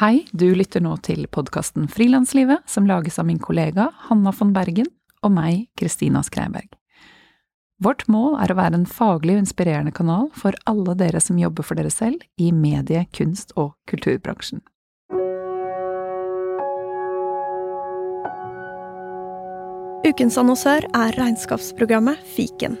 [0.00, 4.86] Hei, du lytter nå til podkasten Frilanslivet, som lages av min kollega Hanna von Bergen
[5.20, 6.70] og meg, Kristina Skreiberg.
[7.84, 11.68] Vårt mål er å være en faglig og inspirerende kanal for alle dere som jobber
[11.68, 14.64] for dere selv i medie-, kunst- og kulturbransjen.
[20.08, 22.80] Ukens annonsør er regnskapsprogrammet Fiken.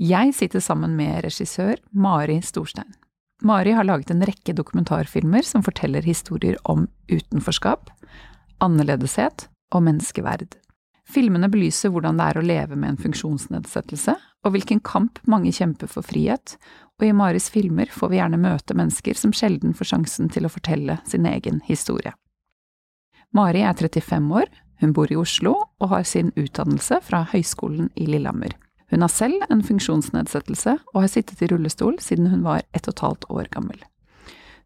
[0.00, 2.88] Jeg sitter sammen med regissør Mari Storstein.
[3.44, 7.90] Mari har laget en rekke dokumentarfilmer som forteller historier om utenforskap,
[8.64, 9.44] annerledeshet
[9.76, 10.56] og menneskeverd.
[11.04, 15.92] Filmene belyser hvordan det er å leve med en funksjonsnedsettelse, og hvilken kamp mange kjemper
[15.92, 16.56] for frihet,
[16.96, 20.52] og i Maris filmer får vi gjerne møte mennesker som sjelden får sjansen til å
[20.52, 22.14] fortelle sin egen historie.
[23.36, 24.48] Mari er 35 år,
[24.80, 28.56] hun bor i Oslo og har sin utdannelse fra Høgskolen i Lillehammer.
[28.90, 32.96] Hun har selv en funksjonsnedsettelse og har sittet i rullestol siden hun var ett og
[32.96, 33.78] et halvt år gammel.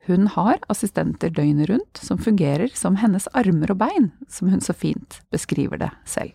[0.06, 4.76] Hun har assistenter døgnet rundt som fungerer som hennes armer og bein, som hun så
[4.76, 6.32] fint beskriver det selv.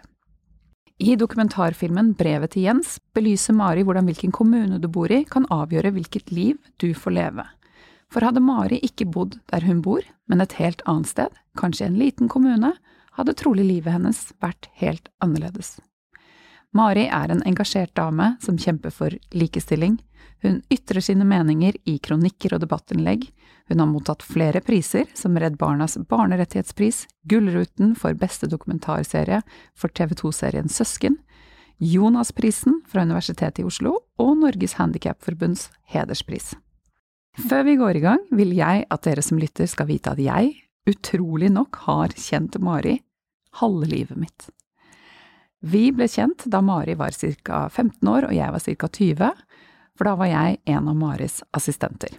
[0.99, 5.93] I dokumentarfilmen Brevet til Jens belyser Mari hvordan hvilken kommune du bor i kan avgjøre
[5.95, 7.45] hvilket liv du får leve.
[8.11, 11.99] For hadde Mari ikke bodd der hun bor, men et helt annet sted, kanskje en
[12.01, 12.73] liten kommune,
[13.15, 15.77] hadde trolig livet hennes vært helt annerledes.
[16.75, 19.97] Mari er en engasjert dame som kjemper for likestilling.
[20.43, 23.25] Hun ytrer sine meninger i kronikker og debattinnlegg.
[23.69, 29.41] Hun har mottatt flere priser, som Redd Barnas barnerettighetspris, Gullruten for beste dokumentarserie
[29.77, 31.17] for TV 2-serien Søsken,
[31.79, 36.53] Jonasprisen fra Universitetet i Oslo og Norges Handikapforbunds hederspris.
[37.49, 40.53] Før vi går i gang, vil jeg at dere som lytter skal vite at jeg,
[40.89, 42.99] utrolig nok, har kjent Mari
[43.61, 44.49] halve livet mitt.
[45.59, 47.67] Vi ble kjent da Mari var ca.
[47.69, 48.87] 15 år og jeg var ca.
[48.87, 49.31] 20,
[49.97, 52.13] for da var jeg en av Maris assistenter.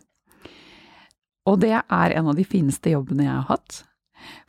[1.48, 3.80] Og det er en av de fineste jobbene jeg har hatt,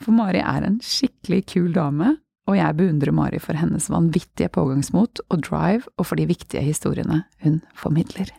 [0.01, 2.17] for Mari er en skikkelig kul dame,
[2.49, 7.23] og jeg beundrer Mari for hennes vanvittige pågangsmot og drive, og for de viktige historiene
[7.45, 8.33] hun formidler.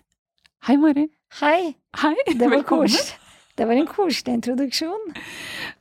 [0.68, 1.08] Hei, Mari.
[1.40, 1.72] Hei.
[2.02, 2.60] Hei, det var.
[3.56, 5.14] Det var en koselig introduksjon.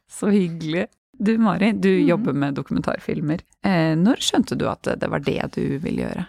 [0.08, 0.88] Så hyggelig.
[1.22, 2.08] Du Mari, du mm.
[2.08, 3.42] jobber med dokumentarfilmer.
[3.66, 6.24] Eh, når skjønte du at det var det du ville gjøre?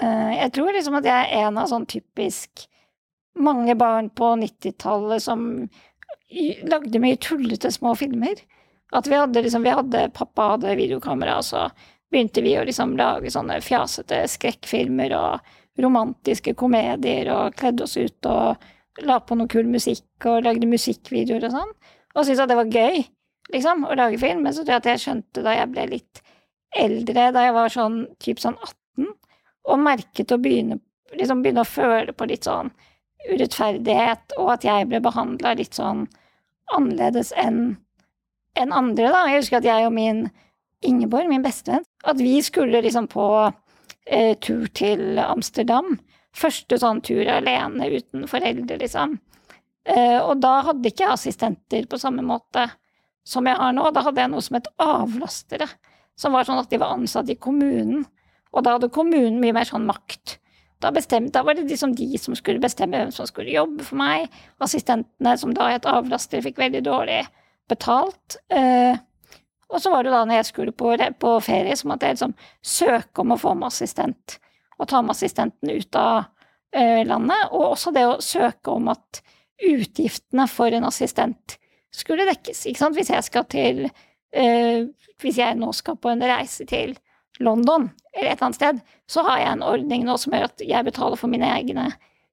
[0.00, 2.64] Eh, Jeg tror liksom at jeg er en av sånn typisk
[3.36, 5.42] mange barn på 90-tallet som
[6.70, 8.40] lagde mye tullete små filmer.
[8.96, 11.66] At vi hadde liksom, vi hadde, pappa hadde videokamera, og så
[12.08, 15.52] begynte vi å liksom lage sånne fjasete skrekkfilmer og
[15.84, 21.50] romantiske komedier og kledde oss ut og la på noe kul musikk og lagde musikkvideoer
[21.50, 21.76] og sånn.
[22.14, 23.02] Og syntes at det var gøy,
[23.52, 24.42] liksom, å lage film.
[24.46, 26.22] Men så tror jeg at jeg skjønte da jeg ble litt
[26.74, 29.12] eldre, da jeg var sånn typ sånn 18,
[29.70, 30.80] og merket å begynne,
[31.14, 32.72] liksom begynne å føle på litt sånn
[33.30, 36.04] urettferdighet, og at jeg ble behandla litt sånn
[36.74, 37.76] annerledes enn
[38.54, 39.24] enn andre, da.
[39.26, 40.26] Jeg husker at jeg og min
[40.84, 43.24] Ingeborg, min bestevenn, at vi skulle liksom på
[44.06, 45.96] eh, tur til Amsterdam.
[46.36, 49.16] Første sånn tur alene uten foreldre, liksom.
[49.88, 52.66] Eh, og da hadde ikke assistenter på samme måte
[53.24, 53.88] som jeg har nå.
[53.94, 55.68] Da hadde jeg noe som het avlastere,
[56.18, 58.04] som var sånn at de var ansatt i kommunen.
[58.54, 60.38] Og da hadde kommunen mye mer sånn makt.
[60.82, 63.98] Da, bestemte, da var det liksom de som skulle bestemme hvem som skulle jobbe for
[63.98, 64.28] meg.
[64.62, 67.22] Assistentene, som da het avlastere, fikk veldig dårlig
[67.70, 68.36] betalt.
[68.52, 68.92] Eh,
[69.72, 72.36] og så var det da når jeg skulle på, på ferie, så måtte jeg liksom
[72.60, 74.38] søke om å få med assistent.
[74.78, 76.26] Og ta med assistenten ut av
[76.76, 77.48] eh, landet.
[77.50, 79.22] Og også det å søke om at
[79.64, 81.56] utgiftene for en assistent
[81.94, 82.64] skulle dekkes.
[82.70, 82.98] Ikke sant?
[82.98, 84.86] Hvis jeg skal til eh,
[85.22, 86.96] Hvis jeg nå skal på en reise til
[87.42, 88.80] London eller et eller annet sted,
[89.10, 91.88] så har jeg en ordning nå som gjør at jeg betaler for mine egne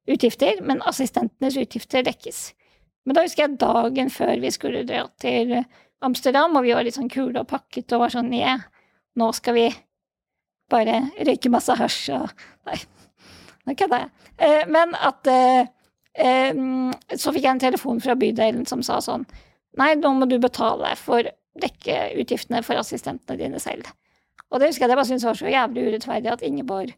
[0.09, 2.51] utgifter, men assistentenes utgifter dekkes.
[3.05, 5.55] Men da husker jeg dagen før vi skulle dra til
[6.05, 8.61] Amsterdam, og vi var litt sånn kule og pakket og var sånn yeah,
[9.17, 9.67] nå skal vi
[10.71, 12.77] bare røyke masse hasj og Nei,
[13.65, 14.11] nå kødder jeg.
[14.37, 16.59] Eh, men at eh,
[17.17, 19.25] Så fikk jeg en telefon fra bydelen som sa sånn
[19.79, 21.27] Nei, nå må du betale for
[21.61, 23.87] dekke utgiftene for assistentene dine selv.
[24.51, 26.91] Og det husker jeg jeg bare syntes var så jævlig urettferdig at Ingeborg,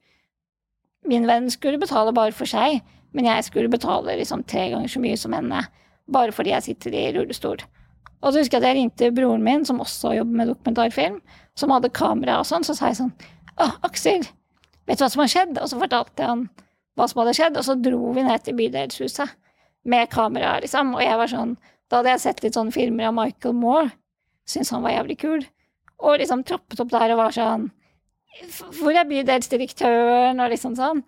[1.05, 2.81] min venn, skulle betale bare for seg,
[3.13, 5.61] men jeg skulle betale liksom tre ganger så mye som henne,
[6.09, 7.61] bare fordi jeg sitter i rullestol.
[8.23, 11.19] Og så husker jeg at jeg ringte broren min, som også jobber med dokumentarfilm,
[11.59, 13.13] som hadde kamera og sånn, så sa jeg sånn
[13.61, 14.23] Å, Aksel,
[14.87, 15.59] vet du hva som har skjedd?
[15.61, 16.47] Og så fortalte han
[16.97, 19.35] hva som hadde skjedd, og så dro vi ned til bydelshuset
[19.91, 21.57] med kamera, liksom, og jeg var sånn
[21.93, 23.91] Da hadde jeg sett litt sånne filmer av Michael Moore,
[24.49, 25.43] syntes han var jævlig kul,
[26.01, 27.67] og liksom troppet opp der og var sånn
[28.79, 30.41] Hvor er bydelsdirektøren?
[30.41, 31.03] Og liksom sånn.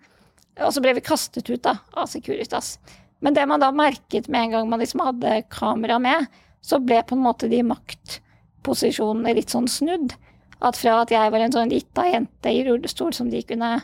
[0.62, 2.76] Og så ble vi kastet ut, da, av Securitas.
[3.18, 6.30] Men det man da merket med en gang man liksom hadde kamera med,
[6.62, 10.14] så ble på en måte de maktposisjonene litt sånn snudd.
[10.62, 13.80] At fra at jeg var en sånn lita jente i rullestol som de kunne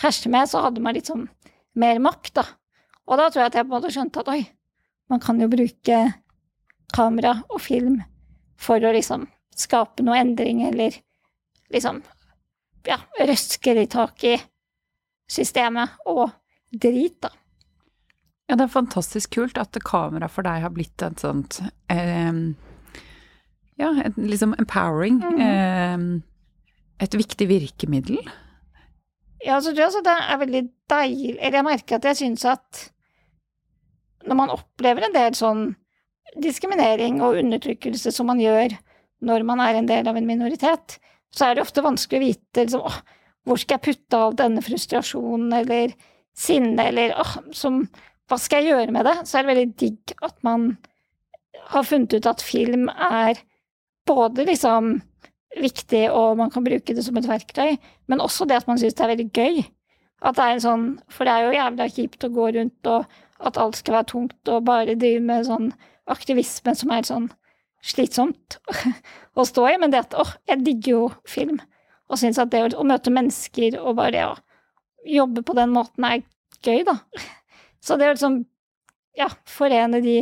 [0.00, 1.28] herse med, så hadde man litt sånn
[1.76, 2.48] mer makt, da.
[3.04, 4.46] Og da tror jeg at jeg på en måte skjønte at oi,
[5.12, 6.06] man kan jo bruke
[6.94, 8.00] kamera og film
[8.60, 10.94] for å liksom skape noe endring, eller
[11.72, 12.02] liksom
[12.86, 14.36] ja, røske litt tak i
[15.30, 16.28] systemet og
[16.70, 17.32] drit, da.
[18.46, 21.58] Ja, det er fantastisk kult at kamera for deg har blitt et sånt
[21.90, 22.32] eh,
[23.76, 25.18] Ja, et, liksom empowering.
[25.18, 26.14] Mm -hmm.
[26.20, 26.22] eh,
[27.02, 28.30] et viktig virkemiddel.
[29.44, 32.44] Ja, så tror jeg også det er veldig deilig Eller jeg merker at jeg syns
[32.44, 32.92] at
[34.26, 35.76] når man opplever en del sånn
[36.42, 38.74] diskriminering og undertrykkelse som man gjør
[39.26, 40.98] når man er en del av en minoritet,
[41.32, 42.98] så er det ofte vanskelig å vite liksom, åh,
[43.46, 45.94] hvor skal jeg putte all denne frustrasjonen eller
[46.36, 47.84] sinnet eller åh, som
[48.26, 49.16] hva skal jeg gjøre med det?
[49.24, 50.72] Så er det veldig digg at man
[51.70, 53.38] har funnet ut at film er
[54.06, 54.96] både liksom
[55.56, 57.76] viktig, og man kan bruke det som et verktøy,
[58.10, 59.62] men også det at man syns det er veldig gøy.
[60.26, 63.16] At det er en sånn For det er jo jævla kjipt å gå rundt og
[63.44, 65.70] at alt skal være tungt, og bare drive med sånn
[66.10, 67.30] aktivisme som er sånn
[67.86, 68.58] slitsomt
[69.38, 69.78] å stå i.
[69.82, 71.60] Men det at åh, jeg digger jo film,
[72.06, 74.36] og syns at det å møte mennesker og bare å
[75.06, 76.22] jobbe på den måten er
[76.62, 76.98] gøy, da.
[77.82, 78.40] Så det å liksom,
[79.18, 80.20] ja, forene de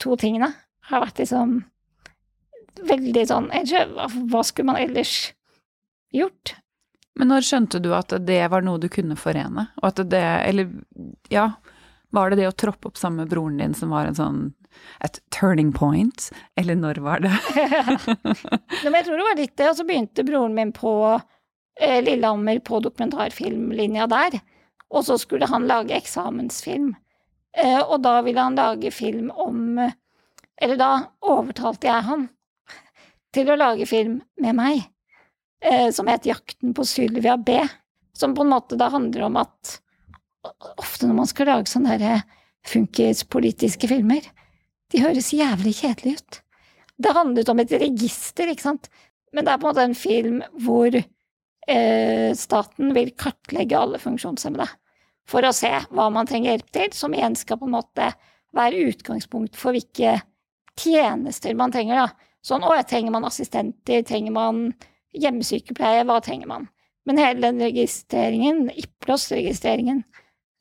[0.00, 0.52] to tingene
[0.90, 1.60] har vært liksom
[2.88, 5.32] veldig sånn Hva skulle man ellers
[6.14, 6.54] gjort?
[7.18, 9.68] Men når skjønte du at det var noe du kunne forene?
[9.82, 10.70] Og at det Eller
[11.28, 11.50] ja,
[12.14, 14.40] var det det å troppe opp sammen med broren din som var en sånn
[15.04, 16.30] et turning point,
[16.60, 17.32] eller når var det?
[18.84, 20.92] Jeg tror det var litt det, og så begynte broren min på
[21.80, 24.40] eh, Lillehammer på dokumentarfilmlinja der.
[24.90, 26.92] Og så skulle han lage eksamensfilm.
[27.56, 29.80] Eh, og da ville han lage film om
[30.60, 30.90] Eller da
[31.24, 32.28] overtalte jeg han
[33.34, 34.82] til å lage film med meg,
[35.64, 37.56] eh, som het Jakten på Sylvia B.
[38.12, 39.78] Som på en måte da handler om at
[40.80, 42.22] ofte når man skal lage sånne der
[42.68, 44.26] funkispolitiske filmer,
[44.90, 46.40] de høres jævlig kjedelige ut.
[47.00, 48.90] Det handlet om et register, ikke sant,
[49.32, 54.66] men det er på en måte en film hvor eh, staten vil kartlegge alle funksjonshemmede
[55.30, 58.10] for å se hva man trenger hjelp til, som igjen skal på en måte
[58.56, 60.18] være utgangspunkt for hvilke
[60.80, 62.28] tjenester man trenger, da.
[62.46, 64.62] Sånn å, trenger man assistenter, trenger man
[65.12, 66.66] hjemmesykepleie, hva trenger man?
[67.08, 70.02] Men hele den registreringen, IPLOS-registreringen,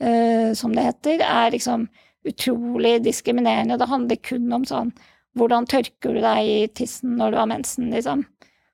[0.04, 1.88] uh, som det heter, er liksom
[2.28, 3.78] utrolig diskriminerende.
[3.80, 4.92] Det handler kun om sånn
[5.38, 8.26] hvordan tørker du deg i tissen når du har mensen, liksom.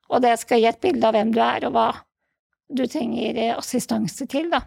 [0.09, 1.89] Og det skal gi et bilde av hvem du er, og hva
[2.73, 4.63] du trenger assistanse til, da.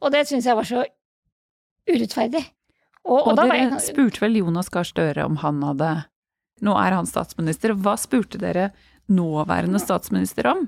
[0.00, 0.84] Og det syns jeg var så
[1.90, 2.44] urettferdig.
[3.04, 3.82] Og, og, og dere jeg...
[3.90, 5.92] spurte vel Jonas Gahr Støre om han hadde
[6.64, 7.74] Nå er han statsminister.
[7.76, 8.70] Hva spurte dere
[9.10, 10.62] nåværende statsminister om?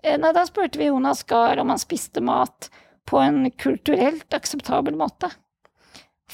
[0.00, 2.70] Eh, nei, da spurte vi Jonas Gahr om han spiste mat
[3.04, 5.28] på en kulturelt akseptabel måte.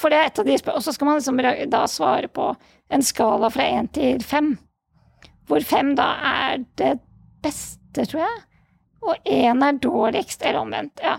[0.01, 1.41] For det er et av de spør Og så skal man liksom
[1.73, 2.51] da svare på
[2.91, 4.55] en skala fra én til fem.
[5.47, 6.95] Hvor fem da er det
[7.45, 8.39] beste, tror jeg.
[9.07, 11.01] Og én er dårligst, eller omvendt.
[11.05, 11.19] Ja.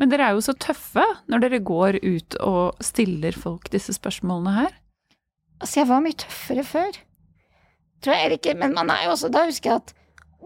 [0.00, 4.54] Men dere er jo så tøffe når dere går ut og stiller folk disse spørsmålene
[4.56, 4.76] her.
[5.60, 7.00] Altså, jeg var mye tøffere før.
[8.00, 9.96] Tror jeg ikke, men man er jo også Da husker jeg at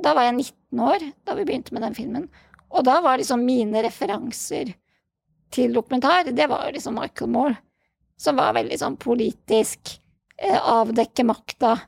[0.02, 2.24] da var jeg 19 år da vi begynte med den filmen.
[2.74, 4.72] Og da var liksom mine referanser
[5.54, 7.56] til dokumentar, det var liksom Michael Moore.
[8.20, 9.80] Som var veldig sånn politisk,
[10.38, 11.80] eh, avdekke makta.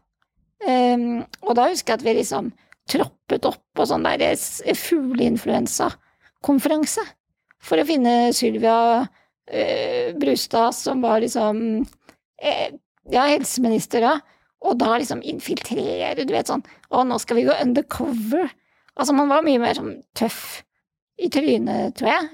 [0.67, 2.45] Um, og da husker jeg at vi liksom
[2.89, 4.37] troppet opp på sånn der
[4.79, 7.05] fugleinfluensakonferanse
[7.67, 11.57] for å finne Sylvia uh, Brustad, som var liksom
[12.41, 12.69] eh,
[13.13, 14.15] ja, helseminister da,
[14.67, 18.47] og da liksom infiltrere, du vet sånn Å, nå skal vi gå undercover.
[18.97, 20.67] Altså, man var mye mer sånn tøff
[21.21, 22.29] i trynet, tror jeg.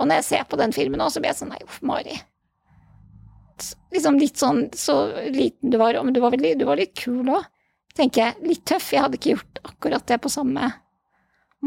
[0.00, 2.16] Og når jeg ser på den filmen nå, så blir jeg sånn Nei, uff, Mari.
[3.92, 4.96] Liksom litt sånn så
[5.28, 7.44] liten du var, men du var, veldig, du var litt kul òg,
[7.96, 8.48] tenker jeg.
[8.48, 8.88] Litt tøff.
[8.94, 10.72] Jeg hadde ikke gjort akkurat det på samme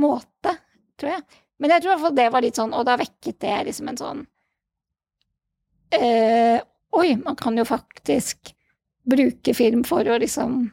[0.02, 0.56] måte,
[0.98, 1.26] tror jeg.
[1.62, 3.90] Men jeg tror i hvert fall det var litt sånn, og da vekket det liksom
[3.92, 4.24] en sånn
[6.00, 6.58] øh,
[6.94, 8.52] Oi, man kan jo faktisk
[9.10, 10.68] bruke film for å liksom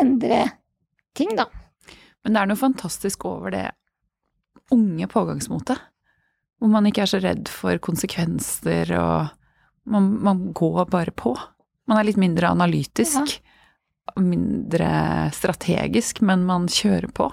[0.00, 0.40] endre
[1.16, 1.46] ting, da.
[2.24, 3.66] Men det er noe fantastisk over det
[4.74, 5.80] unge pågangsmotet.
[6.60, 11.34] Hvor man ikke er så redd for konsekvenser, og man, man går bare på.
[11.86, 13.36] Man er litt mindre analytisk.
[14.16, 14.88] Mindre
[15.34, 17.28] strategisk, men man kjører på.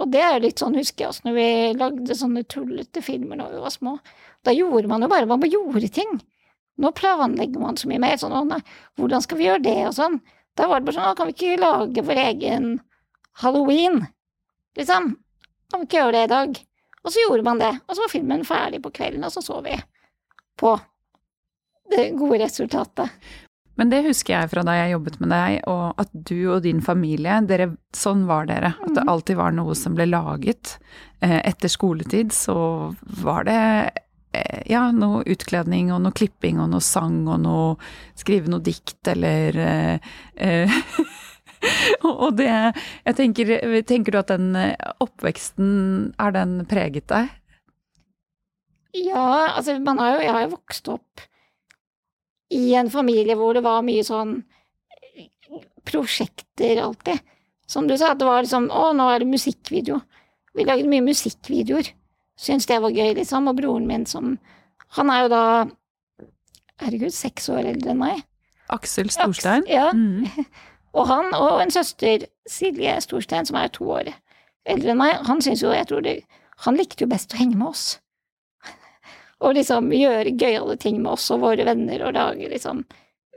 [0.00, 1.46] Og det er litt sånn, husker jeg også, når vi
[1.76, 3.96] lagde sånne tullete filmer når vi var små.
[4.46, 6.20] Da gjorde man jo bare Man gjorde ting.
[6.80, 8.16] Nå planlegger man så mye mer.
[8.20, 8.62] Sånn, nei,
[8.96, 10.20] hvordan skal vi gjøre det, og sånn.
[10.56, 12.70] Da var det bare sånn, kan vi ikke lage vår egen
[13.42, 14.00] halloween?
[14.78, 15.12] Liksom.
[15.70, 16.60] Kan vi ikke gjøre det i dag?
[17.04, 19.60] Og så gjorde man det, og så var filmen ferdig på kvelden, og så så
[19.64, 19.76] vi
[20.60, 20.74] på
[21.90, 23.14] det gode resultatet.
[23.80, 26.82] Men det husker jeg fra da jeg jobbet med deg, og at du og din
[26.84, 28.74] familie, dere, sånn var dere.
[28.84, 30.74] At det alltid var noe som ble laget.
[31.24, 32.58] Eh, etter skoletid så
[33.24, 33.62] var det
[34.36, 37.74] eh, ja, noe utkledning og noe klipping og noe sang og noe
[38.20, 40.80] Skrive noe dikt eller eh, eh
[42.08, 43.50] Og det Jeg tenker,
[43.88, 44.54] tenker du at den
[45.02, 45.72] oppveksten,
[46.18, 47.28] er den preget deg?
[48.96, 51.26] Ja, altså man har jo Jeg har jo vokst opp
[52.50, 54.40] i en familie hvor det var mye sånn
[55.86, 57.20] prosjekter alltid.
[57.70, 60.00] Som du sa, at det var liksom Å, nå er det musikkvideo.
[60.58, 61.92] Vi lagde mye musikkvideoer.
[62.40, 63.46] Syns det var gøy, liksom.
[63.50, 64.38] Og broren min som
[64.96, 65.44] Han er jo da
[66.80, 68.22] Herregud, seks år eldre enn meg.
[68.72, 69.66] Aksel Storstein?
[69.66, 69.90] Aks, ja.
[69.92, 70.24] Mm.
[70.96, 74.10] Og han og en søster, Silje Storstein, som er to år
[74.68, 76.20] eldre enn meg, han syns jo, jeg tror det
[76.66, 77.84] Han likte jo best å henge med oss
[79.44, 82.82] og liksom gjøre gøyale ting med oss og våre venner og lage liksom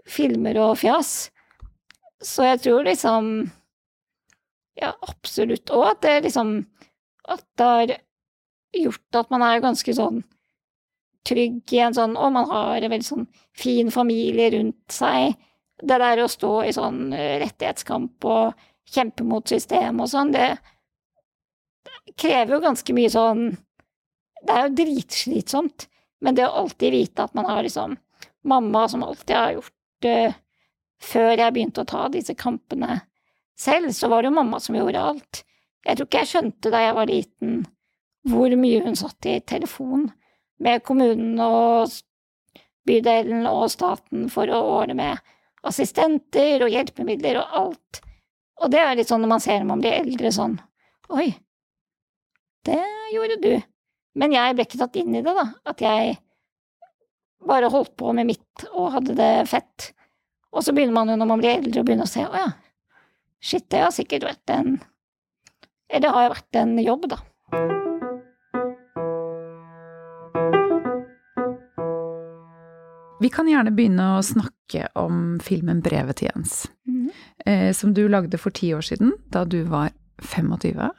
[0.04, 1.32] filmer og fjas.
[2.24, 3.30] Så jeg tror liksom
[4.80, 5.70] Ja, absolutt.
[5.72, 6.66] Og at det liksom
[7.30, 7.96] At det har
[8.74, 10.24] gjort at man er ganske sånn
[11.28, 15.38] trygg i en sånn Og man har en veldig sånn fin familie rundt seg.
[15.84, 20.54] Det der å stå i sånn eh, rettighetskamp og kjempe mot systemet og sånn, det,
[22.20, 23.46] krever jo ganske mye sånn
[24.44, 25.88] Det er jo dritslitsomt.
[26.24, 27.96] Men det å alltid vite at man har liksom
[28.48, 30.36] mamma som alltid har gjort uh,
[31.04, 33.02] Før jeg begynte å ta disse kampene
[33.60, 35.44] selv, så var det jo mamma som gjorde alt.
[35.84, 37.58] Jeg tror ikke jeg skjønte da jeg var liten
[38.28, 40.08] hvor mye hun satt i telefon
[40.64, 41.92] med kommunen og
[42.88, 45.33] bydelen og staten for å ordne med
[45.68, 48.02] assistenter og hjelpemidler og alt.
[48.64, 50.60] Og det er litt sånn når man ser man de eldre, sånn
[51.14, 51.28] Oi,
[52.66, 52.80] det
[53.14, 53.52] gjorde du.
[54.18, 55.46] Men jeg ble ikke tatt inn i det, da.
[55.70, 56.16] At jeg
[57.44, 59.92] bare holdt på med mitt og hadde det fett.
[60.54, 62.50] Og så begynner man jo når man blir eldre, å begynne å se å ja,
[63.44, 64.76] shit, det har sikkert vært en
[65.90, 67.20] Eller det har vært en jobb, da.
[73.24, 77.10] Vi kan gjerne begynne å snakke om filmen Brevet til Jens, mm.
[77.48, 80.90] eh, som du lagde for ti år siden, da du var 25.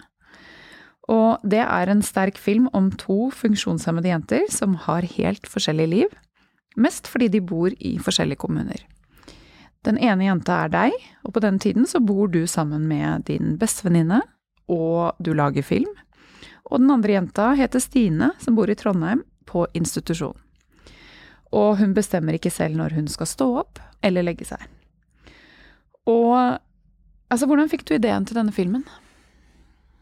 [1.13, 6.15] Og det er en sterk film om to funksjonshemmede jenter som har helt forskjellig liv,
[6.81, 8.87] mest fordi de bor i forskjellige kommuner.
[9.85, 10.97] Den ene jenta er deg,
[11.29, 14.23] og på den tiden så bor du sammen med din bestevenninne,
[14.73, 15.93] og du lager film.
[16.73, 20.39] Og den andre jenta heter Stine, som bor i Trondheim, på institusjon.
[21.55, 24.63] Og hun bestemmer ikke selv når hun skal stå opp eller legge seg.
[26.11, 28.85] Og altså, hvordan fikk du ideen til denne filmen?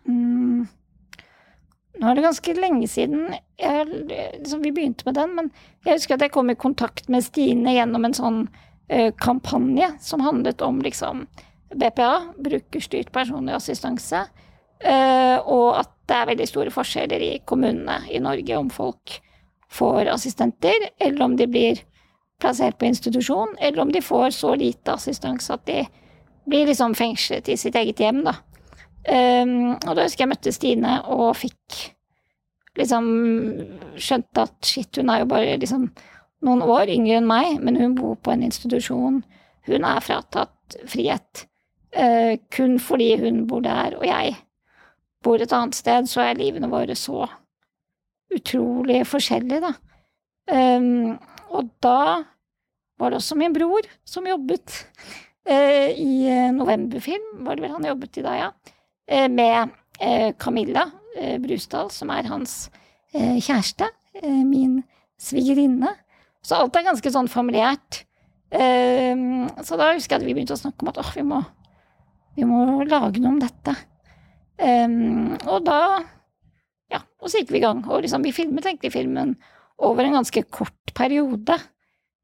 [0.08, 0.66] Mm.
[2.00, 3.28] Nå er det ganske lenge siden
[3.60, 3.86] jeg,
[4.40, 5.50] liksom, vi begynte med den, men
[5.84, 10.24] jeg husker at jeg kom i kontakt med Stine gjennom en sånn uh, kampanje som
[10.24, 11.26] handlet om liksom
[11.72, 14.24] BPA, brukerstyrt personlig assistanse,
[14.82, 19.20] uh, og at det er veldig store forskjeller i kommunene i Norge om folk
[19.72, 21.82] får assistenter, eller om de blir
[22.42, 25.84] plassert på institusjon, eller om de får så lite assistanse at de
[26.44, 28.36] blir liksom fengslet i sitt eget hjem, da.
[29.02, 31.78] Um, og da husker jeg møtte Stine og fikk
[32.78, 33.06] liksom
[33.98, 35.88] skjønt at shit, hun er jo bare liksom
[36.46, 39.20] noen år yngre enn meg, men hun bor på en institusjon.
[39.68, 41.46] Hun er fratatt frihet.
[41.92, 44.36] Uh, kun fordi hun bor der, og jeg
[45.22, 47.26] bor et annet sted, så er livene våre så
[48.36, 49.72] utrolig forskjellig, da.
[50.52, 51.18] Um,
[51.54, 52.24] og da
[52.98, 54.74] var det også min bror som jobbet
[55.48, 58.48] uh, i novemberfilm, var det vel han jobbet i da, ja.
[59.12, 62.64] uh, med uh, Camilla eh, Brusdal, som er hans
[63.12, 63.84] kjæreste,
[64.48, 64.78] min
[65.20, 65.90] svigerinne.
[66.40, 67.98] Så alt er ganske sånn familiært.
[68.48, 71.42] Så da husker jeg at vi begynte å snakke om at åh, vi må,
[72.38, 73.74] vi må lage noe om dette.
[75.44, 75.82] Og da
[77.22, 77.84] og så gikk vi i gang.
[77.86, 79.36] Og liksom, vi filmet egentlig filmen
[79.82, 81.56] over en ganske kort periode.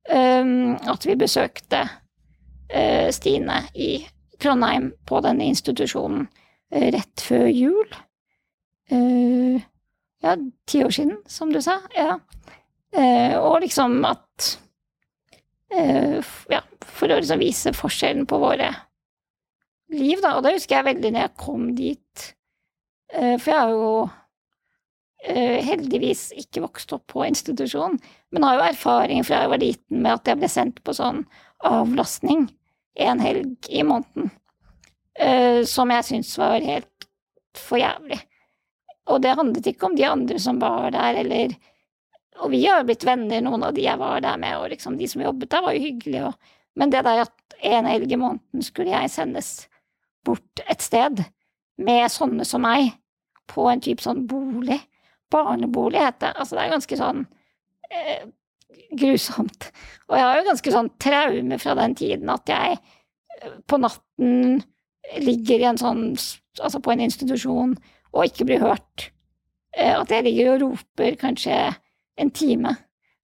[0.08, 4.06] At vi besøkte uh, Stine i
[4.40, 7.92] Trondheim på denne institusjonen uh, rett før jul.
[8.88, 9.60] Uh,
[10.24, 10.32] ja,
[10.66, 11.80] ti år siden, som du sa.
[11.96, 12.16] Ja.
[13.38, 14.54] Og liksom at
[15.68, 18.70] Ja, for å liksom vise forskjellen på våre
[19.92, 20.38] liv, da.
[20.38, 22.22] Og det husker jeg veldig når jeg kom dit,
[23.12, 23.90] for jeg har jo
[25.18, 27.98] heldigvis ikke vokst opp på institusjon,
[28.30, 31.24] men har jo erfaring fra jeg var liten med at jeg ble sendt på sånn
[31.66, 32.46] avlastning
[32.98, 34.30] en helg i måneden,
[35.18, 37.08] eh, som jeg syntes var helt
[37.58, 38.18] for jævlig.
[39.08, 41.56] Og det handlet ikke om de andre som var der, eller
[42.38, 44.94] Og vi har jo blitt venner, noen av de jeg var der med, og liksom
[44.94, 46.34] de som jobbet der, var jo hyggelige, og
[46.76, 49.68] Men det der at en helg i måneden skulle jeg sendes
[50.24, 51.24] bort et sted
[51.76, 52.92] med sånne som meg,
[53.48, 54.78] på en type sånn bolig
[55.32, 56.32] Barnebolig het det.
[56.34, 57.22] Altså, det er ganske sånn
[57.90, 58.26] eh,
[59.00, 59.68] grusomt.
[60.08, 64.62] Og jeg har jo ganske sånn traume fra den tiden at jeg eh, på natten
[65.24, 66.10] ligger i en sånn
[66.58, 67.76] Altså på en institusjon
[68.10, 69.12] og ikke blir hørt.
[69.76, 71.54] Eh, at jeg ligger og roper kanskje
[72.18, 72.72] en time.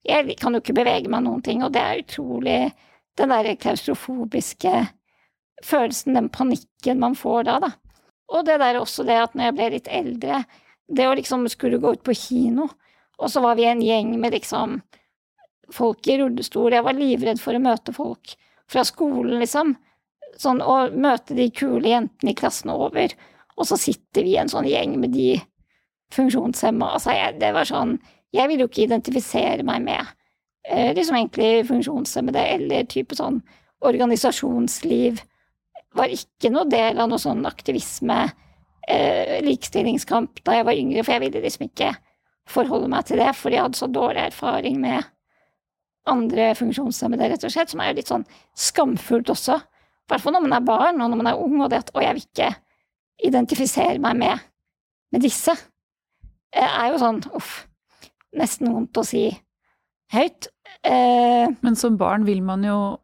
[0.06, 2.58] Jeg kan jo ikke bevege meg noen ting, og det er utrolig
[3.18, 4.72] den derre klaustrofobiske
[5.64, 7.72] følelsen, den panikken man får da, da.
[8.34, 10.44] Og det der også det at når jeg ble litt eldre,
[10.88, 12.68] det å liksom skulle gå ut på kino,
[13.18, 14.80] og så var vi en gjeng med liksom
[15.72, 18.34] folk i rullestol, jeg var livredd for å møte folk
[18.70, 19.74] fra skolen, liksom.
[20.40, 23.12] Sånn å møte de kule jentene i klassen over,
[23.54, 25.36] og så sitter vi i en sånn gjeng med de
[26.14, 26.94] funksjonshemma.
[26.96, 27.98] Altså, jeg, det var sånn
[28.34, 30.08] Jeg ville jo ikke identifisere meg med
[30.66, 33.36] eh, liksom egentlig funksjonshemmede eller type sånn
[33.86, 35.20] organisasjonsliv.
[35.94, 38.24] Var ikke noe del av noe sånn aktivisme,
[38.88, 41.92] eh, likestillingskamp, da jeg var yngre, for jeg ville liksom ikke
[42.48, 45.04] forholde meg til det, for jeg hadde så dårlig erfaring med
[46.10, 48.26] andre funksjonshemmede, rett og slett, som er jo litt sånn
[48.60, 49.56] skamfullt også.
[49.56, 51.92] I hvert fall når man er barn, og når man er ung, og det at
[51.94, 52.50] 'å, jeg vil ikke
[53.24, 54.38] identifisere meg med,
[55.12, 55.56] med disse',
[56.52, 57.66] eh, er jo sånn uff,
[58.36, 59.30] nesten vondt å si
[60.12, 60.48] høyt.
[60.84, 62.98] Eh, Men som barn vil man jo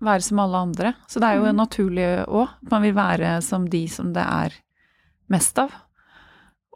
[0.00, 1.56] være som alle andre, så det er jo Mm.
[1.56, 2.48] naturlig òg.
[2.70, 4.54] Man vil være som de som det er
[5.28, 5.70] mest av.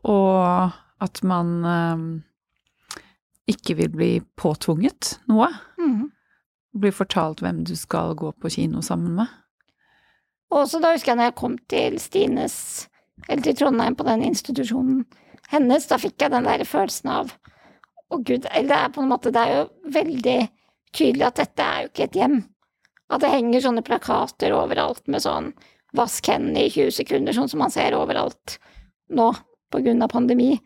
[0.05, 3.03] Og at man eh,
[3.55, 5.49] ikke vil bli påtvunget noe.
[5.79, 6.11] Mm.
[6.77, 9.29] Bli fortalt hvem du skal gå på kino sammen med.
[10.51, 12.89] Og så da husker jeg når jeg kom til Stines,
[13.29, 15.05] eller til Trondheim på den institusjonen
[15.51, 17.33] hennes, da fikk jeg den der følelsen av
[18.13, 20.37] å gud, eller det er på en måte, det er jo veldig
[20.95, 22.37] tydelig at dette er jo ikke et hjem.
[23.15, 25.53] At det henger sånne plakater overalt med sånn
[25.95, 28.57] vask hendene i 20 sekunder, sånn som man ser overalt
[29.15, 29.29] nå
[29.71, 30.57] på grunn av pandemi.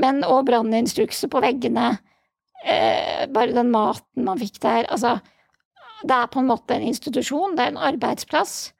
[0.00, 1.92] Men òg branninstrukser på veggene,
[2.64, 5.20] eh, bare den maten man fikk der, altså
[6.04, 8.72] det er på en måte en institusjon, det er en arbeidsplass.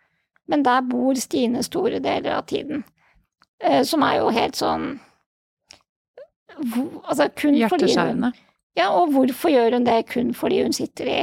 [0.50, 2.82] Men der bor Stine store deler av tiden.
[3.60, 4.98] Eh, som er jo helt sånn
[6.54, 8.32] hvor, Altså kun fordi hun Hjerteskjærende.
[8.76, 11.20] Ja, og hvorfor gjør hun det kun fordi hun sitter i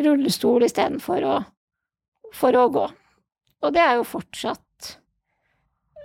[0.00, 1.36] rullestol istedenfor å
[2.32, 2.84] for å gå?
[3.62, 4.96] Og det er jo fortsatt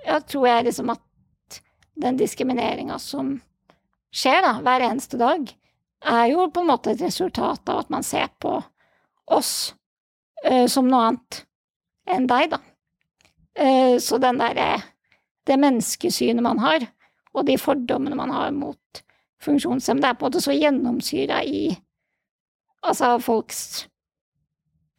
[0.08, 1.04] Jeg tror jeg liksom at
[1.98, 3.34] den diskrimineringa som
[4.14, 5.50] skjer da, hver eneste dag,
[6.06, 8.54] er jo på en måte et resultat av at man ser på
[9.34, 9.74] oss
[10.46, 11.42] uh, som noe annet
[12.08, 12.62] enn deg, da.
[13.58, 14.84] Uh, så den derre
[15.48, 16.86] Det menneskesynet man har,
[17.34, 19.02] og de fordommene man har mot
[19.44, 21.62] funksjonshemmede, er på en måte så gjennomsyra i
[22.84, 23.88] altså folks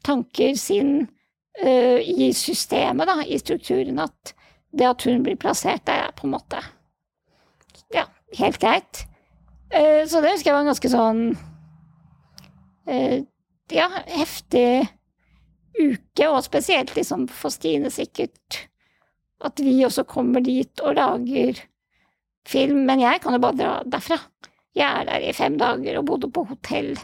[0.07, 1.09] tanker, sin
[1.63, 4.35] uh, i systemet, da, i strukturen, at
[4.79, 6.61] det at hun blir plassert der, er på en måte
[7.95, 8.05] ja,
[8.39, 9.05] helt greit.
[9.73, 11.25] Uh, så det husker jeg var en ganske sånn
[12.89, 13.19] uh,
[13.75, 14.89] ja, heftig
[15.79, 18.65] uke, og spesielt liksom for Stine sikkert
[19.45, 21.61] at vi også kommer dit og lager
[22.49, 24.19] film, men jeg kan jo bare dra derfra.
[24.75, 26.97] Jeg er der i fem dager og bodde på hotell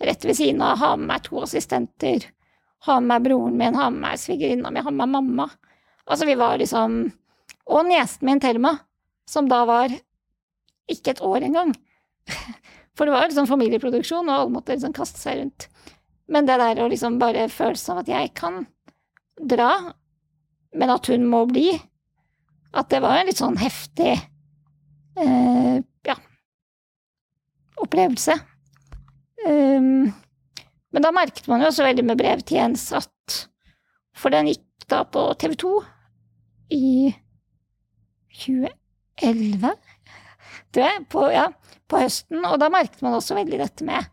[0.00, 2.26] rett ved siden av, har med meg to assistenter,
[2.86, 5.48] har med meg broren min, har med meg svigerinna mi, har med meg mamma.
[6.04, 7.12] Altså, vi var liksom
[7.64, 8.74] Og niesen min, Thelma,
[9.24, 9.92] som da var
[10.92, 11.70] ikke et år engang.
[12.94, 15.68] For det var liksom familieproduksjon, og alle måtte liksom kaste seg rundt.
[16.28, 18.66] Men det der å liksom bare følelsen av at jeg kan
[19.40, 19.70] dra,
[20.76, 21.72] men at hun må bli,
[22.74, 26.16] at det var en litt sånn heftig eh, ja,
[27.80, 28.36] opplevelse.
[29.44, 30.12] Um,
[30.94, 33.10] men da merket man jo også veldig med brev til Jens at
[34.16, 35.72] For den gikk da på TV 2
[36.74, 37.12] i
[38.34, 39.72] 2011,
[40.74, 41.48] tror jeg, på, ja,
[41.90, 44.08] på høsten, og da merket man også veldig dette med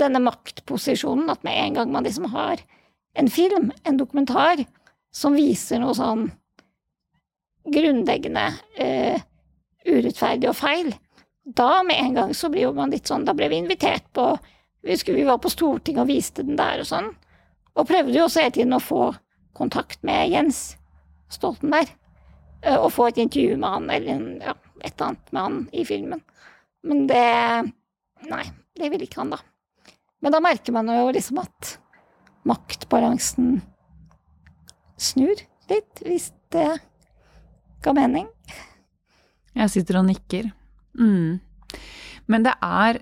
[0.00, 2.62] denne maktposisjonen at med en gang man liksom har
[3.18, 4.64] en film, en dokumentar,
[5.14, 6.26] som viser noe sånn
[7.72, 8.48] grunnleggende
[8.80, 9.20] uh,
[9.86, 10.90] urettferdig og feil,
[11.44, 14.30] da med en gang så blir jo man litt sånn Da ble vi invitert på
[14.82, 17.10] Vi, husker vi var på Stortinget og viste den der og sånn.
[17.76, 19.10] Og prøvde jo også hele tiden å få
[19.56, 20.76] kontakt med Jens
[21.32, 21.88] Stoltenberg.
[22.62, 24.54] eh, Og få et intervju med han, eller ja,
[24.84, 26.22] et eller annet med han i filmen.
[26.82, 27.72] Men det
[28.28, 28.44] Nei,
[28.76, 29.38] det ville ikke han, da.
[30.24, 31.74] Men da merker man jo liksom at
[32.48, 33.58] maktbalansen
[34.96, 35.36] snur
[35.68, 36.78] litt, hvis det
[37.84, 38.28] ga mening.
[39.54, 40.48] Jeg sitter og nikker.
[40.98, 41.40] Mm.
[42.28, 43.00] Men det er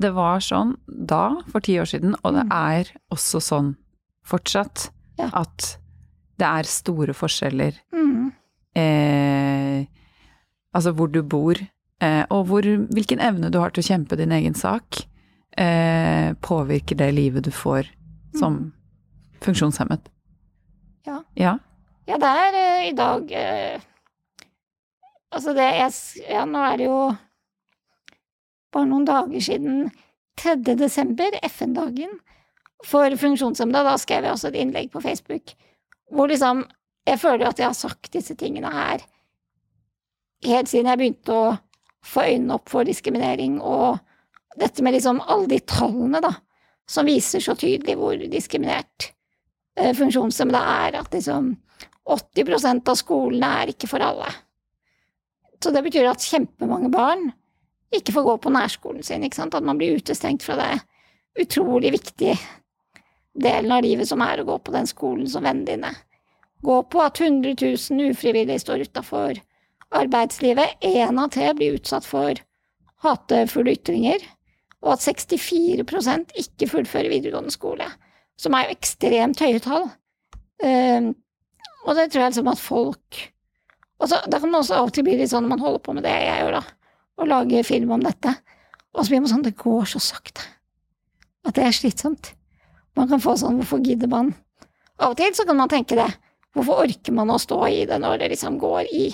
[0.00, 2.52] Det var sånn da, for ti år siden, og det Mm.
[2.52, 3.76] er også sånn
[4.24, 5.28] fortsatt, Ja.
[5.34, 5.76] at
[6.38, 8.32] det er store forskjeller Mm.
[8.76, 9.86] eh,
[10.74, 11.54] Altså hvor du bor,
[12.00, 15.06] eh, og hvor, hvilken evne du har til å kjempe din egen sak,
[15.56, 17.88] eh, påvirker det livet du får
[18.38, 18.72] som
[19.40, 20.06] funksjonshemmet.
[21.06, 21.22] Ja.
[21.34, 21.58] Ja.
[22.06, 23.80] Ja, det er eh, i dag eh,
[25.34, 27.00] Altså, det jeg Ja, nå er det jo
[28.72, 29.90] bare noen dager siden
[30.38, 30.56] 3.
[30.78, 32.18] desember, FN-dagen
[32.86, 33.84] for funksjonshemmede.
[33.84, 35.54] Da skrev jeg også et innlegg på Facebook
[36.08, 36.64] hvor liksom
[37.08, 39.00] Jeg føler at jeg har sagt disse tingene her
[40.44, 41.46] helt siden jeg begynte å
[42.04, 43.98] få øynene opp for diskriminering, og
[44.60, 46.32] dette med liksom alle de tallene, da,
[46.88, 49.10] som viser så tydelig hvor diskriminert
[49.78, 51.56] eh, funksjonshemmede er, at liksom
[52.08, 54.30] 80% av skolene er ikke for alle.
[55.62, 57.30] Så det betyr at kjempemange barn
[57.94, 60.72] ikke får gå på nærskolen sin, at man blir utestengt fra det
[61.42, 62.36] utrolig viktige
[63.38, 65.92] delen av livet som er å gå på den skolen som vennene dine.
[66.64, 69.38] Gå på, at 100 000 ufrivillig står utafor
[69.94, 72.40] arbeidslivet, én av tre blir utsatt for
[73.04, 74.24] hatefulle ytringer,
[74.82, 77.86] og at 64% ikke fullfører videregående skole,
[78.38, 79.88] som er jo ekstremt høye tall.
[80.62, 81.12] Ehm,
[81.86, 83.22] og det tror jeg liksom at folk
[83.98, 85.82] og så, Da kan man også av og til bli litt sånn når man holder
[85.84, 86.62] på med det jeg gjør, da,
[87.18, 88.34] og lager film om dette,
[88.94, 90.44] og så blir man sånn Det går så sakte.
[91.46, 92.32] At det er slitsomt.
[92.98, 94.32] Man kan få sånn Hvorfor gidder man?
[94.98, 96.08] Av og til så kan man tenke det.
[96.56, 99.04] Hvorfor orker man å stå i det når det liksom går i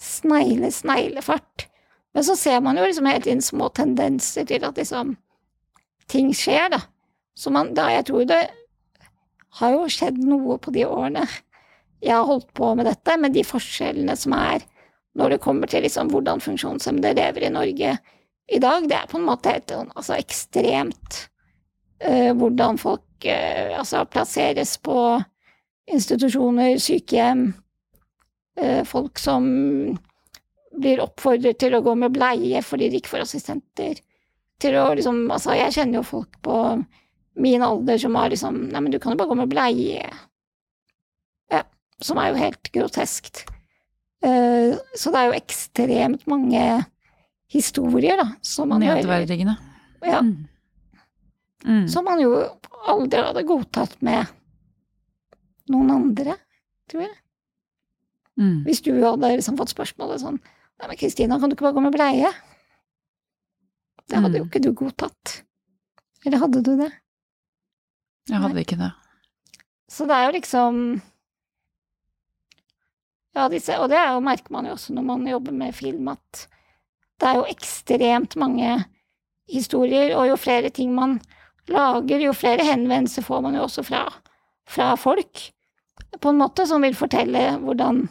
[0.00, 1.68] snegle, sneglefart?
[2.14, 5.16] Men så ser man jo liksom hele tiden små tendenser til at liksom
[6.10, 6.80] ting skjer, da.
[7.38, 8.42] Så man, da jeg tror det
[9.60, 11.24] har jo skjedd noe på de årene
[12.04, 14.64] jeg har holdt på med dette, med de forskjellene som er
[15.18, 17.96] når det kommer til liksom hvordan funksjonshemmede lever i Norge
[18.46, 18.88] i dag.
[18.88, 21.20] Det er på en måte helt altså ekstremt
[22.04, 24.96] uh, hvordan folk uh, altså plasseres på
[25.90, 27.46] institusjoner, sykehjem,
[28.60, 29.46] uh, folk som
[30.74, 34.02] blir oppfordret til å gå med bleie fordi de ikke får assistenter.
[34.62, 36.58] Til å liksom Altså, jeg kjenner jo folk på
[37.42, 40.06] min alder som har liksom Nei, men du kan jo bare gå med bleie.
[42.04, 43.44] Som er jo helt groteskt.
[44.24, 46.64] Eh, så det er jo ekstremt mange
[47.52, 48.82] historier, da, som man.
[48.84, 49.56] Nedverdigende.
[50.04, 50.48] Ja, Mm.
[51.64, 51.86] Mm.
[51.88, 52.30] som man jo
[52.92, 54.26] aldri hadde godtatt med
[55.72, 56.34] noen andre,
[56.92, 57.14] tror jeg.
[58.36, 58.64] Mm.
[58.66, 60.40] Hvis du hadde liksom fått spørsmålet sånn
[60.80, 62.32] Nei, men Kristina, kan du ikke bare gå med bleie?
[64.10, 64.50] Det hadde jo Mm.
[64.50, 65.42] ikke du godtatt.
[66.26, 66.90] Eller hadde du det?
[68.28, 68.90] Jeg hadde ikke det.
[69.88, 71.00] Så det er jo liksom
[73.34, 76.46] Ja, disse Og det jo, merker man jo også når man jobber med film, at
[77.20, 78.84] det er jo ekstremt mange
[79.50, 81.18] historier, og jo flere ting man
[81.68, 84.04] lager, jo flere henvendelser får man jo også fra,
[84.68, 85.50] fra folk,
[86.20, 88.06] på en måte, som vil fortelle hvordan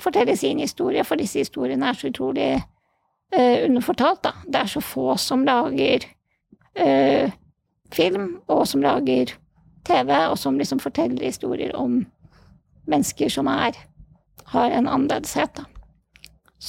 [0.00, 4.32] Fortelle sin historie, for disse historiene er så utrolig uh, underfortalt, da.
[4.42, 6.02] Det er så få som lager
[6.82, 7.30] uh,
[7.94, 9.36] film, og som lager
[9.86, 12.00] TV, og som liksom forteller historier om
[12.90, 13.78] mennesker som er
[14.52, 15.62] har en annerledeshet,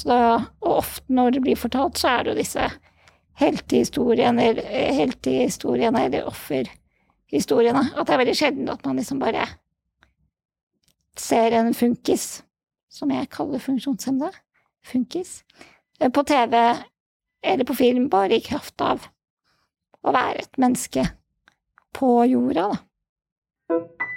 [0.05, 2.69] og ofte når det blir fortalt, så er det jo disse
[3.39, 7.83] heltehistoriene, eller, heltehistoriene eller offerhistoriene.
[7.95, 9.47] At det er veldig sjelden at man liksom bare
[11.19, 12.43] ser en funkis,
[12.91, 14.35] som jeg kaller funksjonshemmede,
[14.85, 15.43] funkis,
[15.99, 16.55] eh, på TV
[17.43, 19.07] eller på film, bare i kraft av
[20.05, 21.05] å være et menneske
[21.95, 24.14] på jorda, da.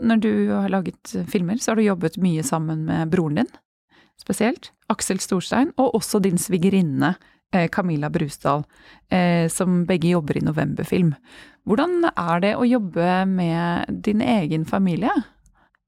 [0.00, 3.50] Når du har laget filmer, så har du jobbet mye sammen med broren din,
[4.20, 4.70] spesielt.
[4.92, 7.14] Aksel Storstein, og også din svigerinne
[7.52, 8.64] eh, Camilla Brusdal,
[9.10, 11.12] eh, som begge jobber i Novemberfilm.
[11.68, 15.12] Hvordan er det å jobbe med din egen familie?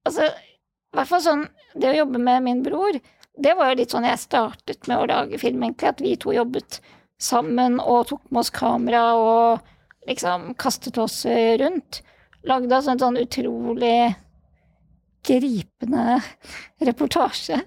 [0.05, 1.43] Altså, i hvert fall sånn
[1.77, 2.97] Det å jobbe med min bror,
[3.41, 6.33] Det var jo litt sånn jeg startet med å lage film, egentlig, at vi to
[6.35, 6.81] jobbet
[7.21, 11.23] sammen og tok med oss kamera og liksom kastet oss
[11.63, 12.03] rundt.
[12.49, 14.15] Lagde altså en sånn utrolig
[15.27, 16.21] gripende
[16.89, 17.61] reportasje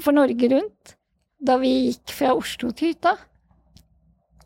[0.00, 0.94] for Norge Rundt
[1.40, 3.16] da vi gikk fra Oslo til hytta.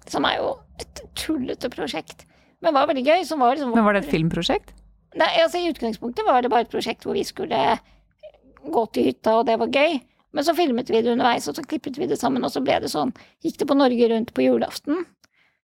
[0.09, 2.25] Som er jo et tullete prosjekt,
[2.63, 3.25] men var veldig gøy.
[3.25, 4.75] Var liksom, men var det et filmprosjekt?
[5.19, 7.61] Nei, altså I utgangspunktet var det bare et prosjekt hvor vi skulle
[8.65, 9.99] gå til hytta, og det var gøy.
[10.35, 12.81] Men så filmet vi det underveis, og så klippet vi det sammen, og så ble
[12.83, 13.13] det sånn.
[13.45, 15.05] Gikk det på Norge Rundt på julaften.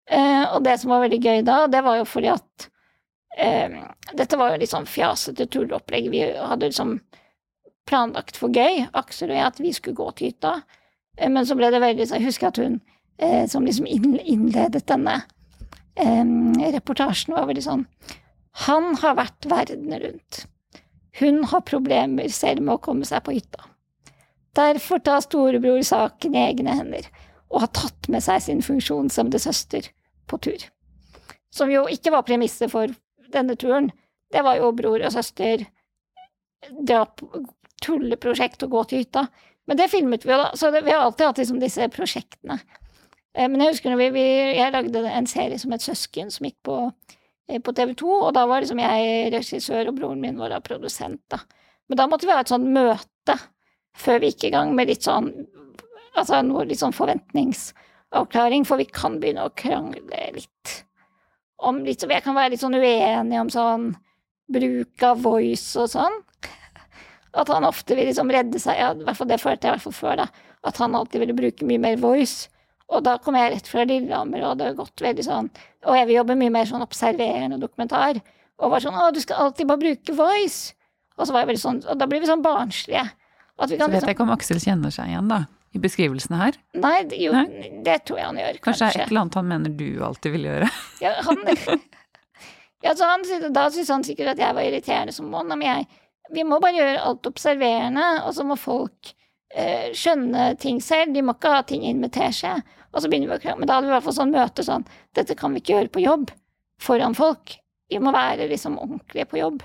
[0.09, 2.69] Eh, og det som var veldig gøy da, det var jo fordi at
[3.39, 3.79] eh,
[4.19, 6.11] Dette var jo litt sånn fjasete tulleopplegg.
[6.13, 6.99] Vi hadde liksom
[7.89, 10.61] planlagt for gøy, Aksel og jeg, at vi skulle gå til hytta.
[11.17, 12.81] Eh, men så ble det veldig så Jeg husker at hun
[13.19, 15.21] eh, som liksom innledet denne
[15.99, 16.25] eh,
[16.77, 17.87] reportasjen, var veldig sånn
[18.67, 20.45] Han har vært verden rundt.
[21.19, 23.65] Hun har problemer selv med å komme seg på hytta.
[24.59, 27.07] Derfor tar storebror saken i egne hender
[27.49, 29.87] og har tatt med seg sin funksjon som det søster
[30.29, 30.65] på tur.
[31.55, 32.93] Som jo ikke var premisset for
[33.33, 33.91] denne turen.
[34.33, 35.65] Det var jo bror og søster
[36.69, 37.45] dra på
[37.85, 39.29] tulleprosjekt og gå til hytta.
[39.69, 40.51] Men det filmet vi jo, da.
[40.57, 42.59] Så det, vi har alltid hatt liksom disse prosjektene.
[43.37, 44.27] Eh, men jeg husker når vi, vi,
[44.59, 46.79] jeg lagde en serie som het Søsken, som gikk på,
[47.51, 50.63] eh, på TV 2, og da var liksom jeg regissør, og broren min var da
[50.65, 51.43] produsent, da.
[51.89, 53.39] Men da måtte vi ha et sånt møte
[53.99, 55.31] før vi gikk i gang med litt sånn
[56.19, 60.75] altså noe litt sånn forventningsavklaring, for vi kan begynne å krangle litt
[61.59, 63.89] om litt Jeg kan være litt sånn uenig om sånn
[64.49, 66.21] bruk av voice og sånn.
[67.39, 69.77] At han ofte vil liksom redde seg, ja, i hvert fall det følte jeg i
[69.77, 72.49] hvert fall før, da, at han alltid ville bruke mye mer voice.
[72.89, 75.51] Og da kom jeg rett fra Lillehammer, og det har gått veldig sånn
[75.85, 78.17] Og jeg vil jobbe mye mer sånn observerende dokumentar.
[78.59, 80.73] Og var sånn Å, du skal alltid bare bruke voice.
[81.19, 83.05] Og så var jeg veldig sånn Og da blir vi sånn barnslige.
[83.59, 85.43] At vi kan, så vet jeg liksom ikke om Aksel kjenner seg igjen, da?
[85.77, 86.57] I beskrivelsene her?
[86.81, 87.69] Nei, jo, Nei?
[87.85, 88.65] det tror jeg han gjør, kanskje.
[88.65, 90.71] Kanskje det er et eller annet han mener du alltid vil gjøre?
[91.05, 91.43] ja, han,
[92.87, 95.53] ja, så han, da syntes han sikkert at jeg var irriterende som mann.
[95.53, 96.03] Men jeg,
[96.33, 99.13] vi må bare gjøre alt observerende, og så må folk
[99.53, 101.13] eh, skjønne ting selv.
[101.15, 102.57] De må ikke ha ting inn med teskje.
[102.95, 103.61] Og så begynner vi å krangle.
[103.63, 105.93] Men da hadde vi i hvert fall sånn møte sånn Dette kan vi ikke gjøre
[105.93, 106.31] på jobb
[106.81, 107.59] foran folk.
[107.89, 109.61] Vi må være liksom ordentlige på jobb.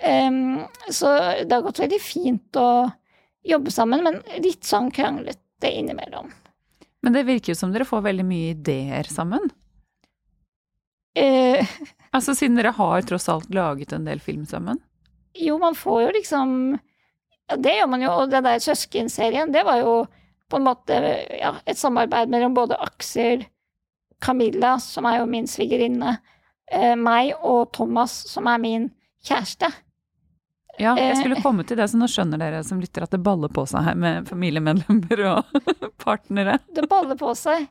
[0.00, 1.12] Um, så
[1.44, 2.88] det har gått veldig fint å
[3.46, 6.30] jobbe sammen, men litt sånn kranglete innimellom.
[7.00, 9.48] Men det virker jo som dere får veldig mye ideer sammen?
[11.16, 11.66] Eh,
[12.14, 14.80] altså siden dere har tross alt laget en del film sammen?
[15.34, 16.54] Jo, man får jo liksom
[17.46, 19.94] ja, Det gjør man jo, og det der Søskenserien, det var jo
[20.50, 20.96] på en måte
[21.38, 23.44] ja, et samarbeid mellom både Aksel,
[24.20, 26.16] Camilla, som er jo min svigerinne,
[26.72, 28.88] eh, meg og Thomas, som er min
[29.24, 29.70] kjæreste.
[30.80, 31.44] Ja, jeg skulle eh.
[31.44, 33.98] komme til det, så nå skjønner dere som lytter at det baller på seg her
[34.00, 35.58] med familiemedlemmer og
[36.04, 36.56] partnere.
[36.72, 37.66] Det baller på seg.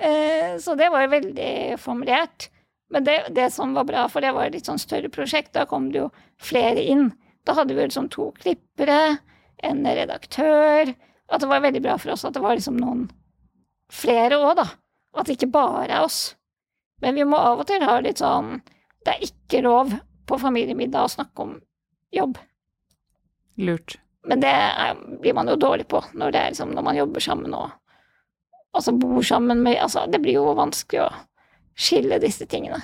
[0.00, 2.48] Eh, så det var veldig formulert.
[2.90, 5.66] Men det, det, som var bra, for det var et litt sånn større prosjekt, da
[5.68, 6.08] kom det jo
[6.40, 7.10] flere inn.
[7.44, 9.18] Da hadde vi liksom to klippere,
[9.64, 10.94] en redaktør.
[11.32, 13.06] At det var veldig bra for oss at det var liksom noen
[13.92, 14.66] flere òg, da.
[15.14, 16.34] At det ikke bare er oss.
[17.02, 18.60] Men vi må av og til ha litt sånn
[19.04, 19.90] Det er ikke lov
[20.24, 21.56] på familiemiddag å snakke om
[22.14, 22.38] jobb.
[23.60, 23.98] Lurt.
[24.28, 27.24] Men det er, blir man jo dårlig på når, det er liksom, når man jobber
[27.24, 27.70] sammen og
[28.74, 31.10] altså bor sammen med altså, Det blir jo vanskelig å
[31.74, 32.78] skille disse tingene.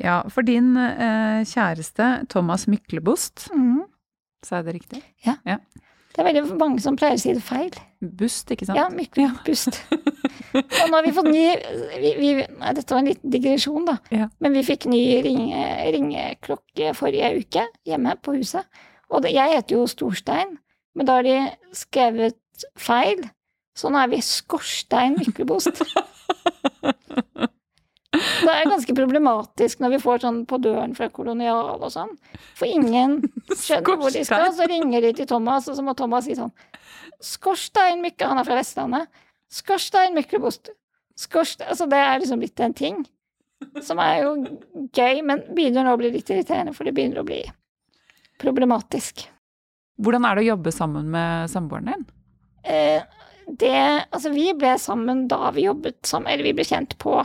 [0.00, 3.82] Ja, for din eh, kjæreste Thomas Myklebost, mm.
[4.42, 5.00] sa jeg det riktig?
[5.26, 5.36] Ja.
[5.44, 5.58] ja.
[6.12, 7.76] Det er veldig mange som pleier å si det feil.
[8.00, 8.80] Bust, ikke sant?
[8.80, 9.82] Ja, Myklebust.
[10.56, 11.44] og nå har vi fått ny
[12.00, 13.98] vi, vi, nei, Dette var en liten digresjon, da.
[14.12, 14.30] Ja.
[14.42, 18.68] Men vi fikk ny ringe, ringeklokke forrige uke hjemme på huset.
[19.12, 20.56] Og jeg heter jo Storstein,
[20.96, 21.36] men da har de
[21.76, 23.22] skrevet feil.
[23.76, 25.82] Så nå er vi Skorstein Myklebost.
[28.12, 32.10] Det er ganske problematisk når vi får sånn på døren fra Kolonial og sånn.
[32.58, 36.26] For ingen skjønner hvor de skal, så ringer de til Thomas, og så må Thomas
[36.28, 36.52] si sånn
[37.22, 39.24] Skorstein Mykle, han er fra Vestlandet.
[39.52, 40.72] Skorstein Myklebost.
[41.18, 43.00] Skorstein Altså, det er liksom blitt en ting.
[43.86, 44.34] Som er jo
[44.90, 47.40] gøy, men begynner nå å bli litt irriterende, for det begynner å bli
[48.42, 49.26] problematisk.
[50.02, 52.04] Hvordan er det å jobbe sammen med samboeren din?
[52.62, 53.02] Eh,
[53.46, 53.74] det
[54.10, 57.20] Altså, vi ble sammen da vi jobbet sammen, eller vi ble kjent på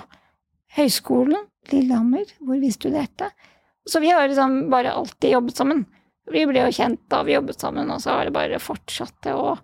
[0.78, 3.30] høyskolen, Lillehammer, hvor vi studerte.
[3.88, 5.86] Så vi har liksom bare alltid jobbet sammen.
[6.32, 9.56] Vi ble jo kjent da vi jobbet sammen, og så har det bare fortsatt å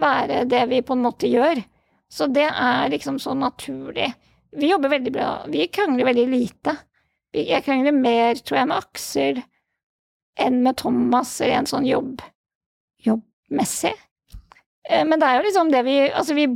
[0.00, 1.62] være det vi på en måte gjør.
[2.12, 4.12] Så det er liksom så naturlig.
[4.56, 5.30] Vi jobber veldig bra.
[5.48, 6.76] Vi krangler veldig lite.
[7.36, 9.42] Jeg krangler mer, tror jeg, med Aksel
[10.38, 12.22] enn med Thomas rent sånn jobb,
[13.04, 13.94] jobbmessig.
[14.88, 16.46] Eh, Men det er jo liksom det vi Altså, vi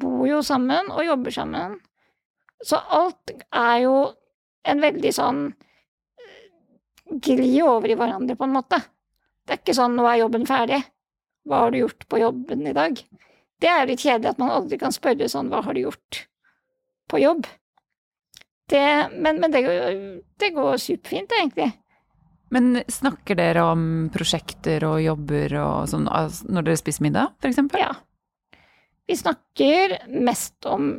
[0.00, 1.80] bor jo sammen og jobber sammen.
[2.62, 3.96] Så alt er jo
[4.64, 5.42] en veldig sånn
[7.10, 8.78] Glir over i hverandre, på en måte.
[9.42, 10.84] Det er ikke sånn 'nå er jobben ferdig'.
[11.48, 13.00] Hva har du gjort på jobben i dag?
[13.58, 16.28] Det er litt kjedelig at man aldri kan spørre sånn 'hva har du gjort
[17.08, 17.48] på jobb'?
[18.68, 19.64] Det, men men det,
[20.38, 21.72] det går superfint, egentlig.
[22.50, 23.82] Men snakker dere om
[24.14, 27.84] prosjekter og jobber og sånn når dere spiser middag, eksempel?
[27.84, 27.92] Ja.
[29.10, 30.96] Vi snakker mest om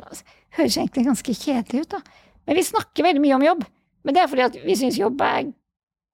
[0.52, 2.00] Høres egentlig ganske kjedelig ut, da.
[2.44, 3.62] Men vi snakker veldig mye om jobb.
[4.04, 5.46] Men det er fordi at vi syns jobb er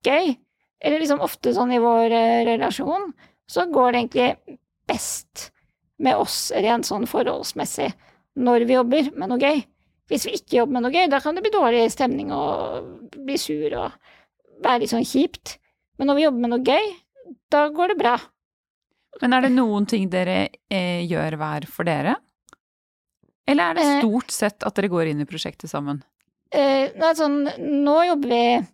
[0.07, 0.37] gøy.
[0.79, 3.09] Eller liksom ofte sånn i vår eh, relasjon,
[3.51, 5.49] så går det egentlig best
[5.99, 7.89] med oss rent sånn forholdsmessig
[8.39, 9.65] når vi jobber med noe gøy.
[10.09, 13.37] Hvis vi ikke jobber med noe gøy, da kan det bli dårlig stemning og bli
[13.41, 14.15] sur og
[14.65, 15.57] være litt sånn kjipt.
[15.99, 16.91] Men når vi jobber med noe gøy,
[17.53, 18.17] da går det bra.
[19.23, 22.17] Men er det noen ting dere eh, gjør hver for dere?
[23.49, 24.01] Eller er det Eh.
[24.03, 26.03] stort sett at dere går inn i prosjektet sammen?
[26.53, 27.43] Eh, sånn,
[27.85, 28.67] nå jobber vi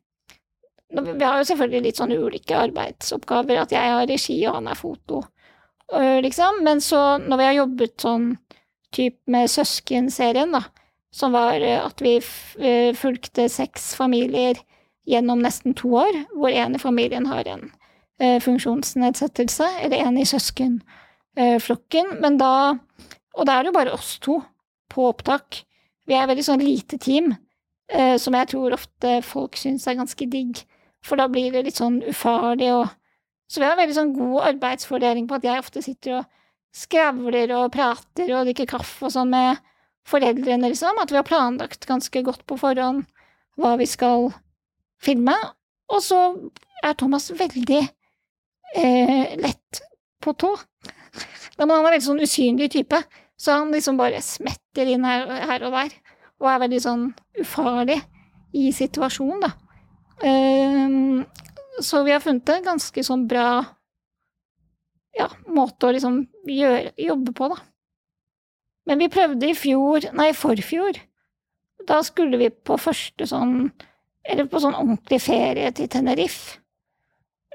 [0.95, 4.77] Vi har jo selvfølgelig litt sånn ulike arbeidsoppgaver, at jeg har regi og han er
[4.79, 5.25] foto,
[5.93, 6.61] øh, liksom.
[6.63, 8.39] Men så når vi har jobbet sånn
[8.95, 10.61] typ med Søsken-serien, da,
[11.11, 12.21] som var eh, at vi
[12.61, 14.55] eh, fulgte seks familier
[15.09, 17.69] gjennom nesten to år, hvor en i familien har en
[18.21, 22.79] eh, funksjonsnedsettelse, eller en i søskenflokken, men da
[23.35, 24.37] Og da er det jo bare oss to
[24.87, 25.65] på opptak.
[26.07, 27.33] Vi er veldig sånn lite team,
[27.91, 30.61] eh, som jeg tror ofte folk syns er ganske digg,
[31.03, 32.93] for da blir det litt sånn ufarlig og
[33.51, 36.25] Så vi har veldig sånn god arbeidsfordeling på at jeg ofte sitter og
[36.75, 39.61] skravler og prater og drikker kaffe og sånn med
[40.09, 43.05] foreldrene, liksom, at vi har planlagt ganske godt på forhånd
[43.61, 44.33] hva vi skal
[45.05, 45.35] filme,
[45.93, 46.21] og så
[46.85, 49.83] er Thomas veldig eh, lett
[50.25, 50.55] på tå.
[51.59, 53.01] Men han er veldig sånn usynlig type,
[53.37, 55.95] så han liksom bare smetter inn her, her og der,
[56.43, 57.07] og er veldig sånn
[57.41, 58.01] ufarlig
[58.55, 59.53] i situasjonen, da.
[60.25, 61.25] Um,
[61.83, 63.49] så vi har funnet en ganske sånn bra
[65.19, 67.59] ja, måte å liksom gjøre, jobbe på, da.
[68.89, 70.99] Men vi prøvde i fjor, nei, forfjor.
[71.89, 73.71] Da skulle vi på første sånn
[74.25, 76.61] Eller på sånn ordentlig ferie til Tenerife.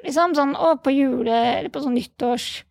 [0.05, 1.35] Liksom sånn å, på jule...
[1.59, 2.63] Eller på sånn nyttårs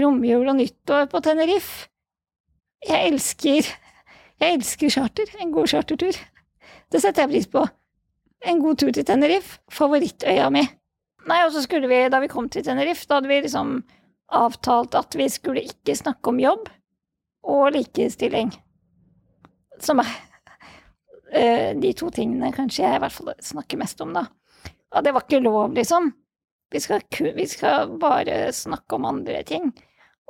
[0.00, 1.88] Romjul og nyttår på Tenerife.
[2.84, 3.66] Jeg elsker
[4.40, 5.34] Jeg elsker charter.
[5.40, 6.16] En god chartertur.
[6.90, 7.64] Det setter jeg pris på.
[8.44, 9.60] En god tur til Tenerife.
[9.72, 10.64] Favorittøya mi.
[11.24, 13.78] Nei, og så skulle vi, da vi kom til Tenerife, da hadde vi liksom
[14.34, 16.68] avtalt at vi skulle ikke snakke om jobb
[17.48, 18.52] og likestilling.
[19.80, 20.12] Som er
[21.34, 24.26] de to tingene kanskje jeg i hvert fall snakker mest om, da.
[24.94, 26.12] Og det var ikke lov, liksom.
[26.74, 27.02] Vi skal,
[27.34, 29.72] vi skal bare snakke om andre ting.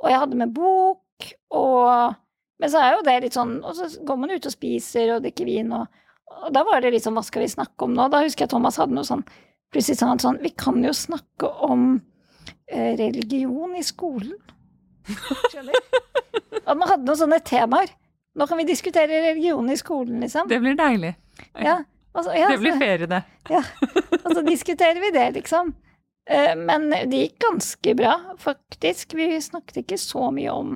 [0.01, 2.15] Og jeg hadde med bok, og
[2.59, 5.23] Men så er jo det litt sånn Og så går man ut og spiser og
[5.25, 5.87] drikker vin, og,
[6.27, 8.05] og da var det liksom Hva skal vi snakke om nå?
[8.11, 9.23] Da husker jeg Thomas hadde noe sånn
[9.71, 11.85] Plutselig sa han sånn Vi kan jo snakke om
[12.67, 14.35] eh, religion i skolen.
[15.51, 15.79] Skjønner?
[16.67, 17.91] At man hadde noen sånne temaer.
[18.35, 20.47] Nå kan vi diskutere religion i skolen, liksom.
[20.51, 21.13] Det blir deilig.
[21.59, 21.77] Ja,
[22.13, 23.21] altså, ja, det blir ferie, det.
[23.49, 23.61] Ja.
[24.25, 25.73] og så diskuterer vi det, liksom.
[26.29, 29.13] Eh, Men det gikk ganske bra, faktisk.
[29.15, 30.75] Vi snakket ikke så mye om,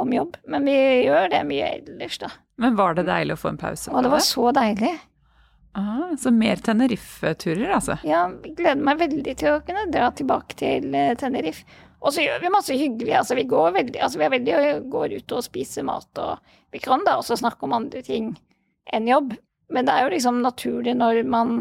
[0.00, 2.32] om jobb, men vi gjør det mye ellers, da.
[2.56, 3.92] Men var det deilig å få en pause?
[3.92, 4.94] Og det var så deilig.
[5.76, 7.98] Ah, så mer Tenerife-turer, altså.
[8.08, 11.66] Ja, jeg gleder meg veldig til å kunne dra tilbake til eh, Tenerife.
[12.04, 14.56] Og så gjør vi masse hyggelig, altså vi går veldig, altså vi veldig,
[14.92, 18.34] går ut og spiser mat, og vi kan da også snakke om andre ting
[18.92, 19.32] enn jobb.
[19.72, 21.56] Men det er jo liksom naturlig når man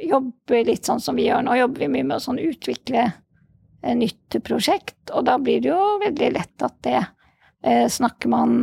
[0.00, 3.94] jobber litt sånn som vi gjør nå, jobber vi mye med å sånn utvikle eh,
[3.96, 8.58] nytt prosjekt, og da blir det jo veldig lett at det eh, snakker man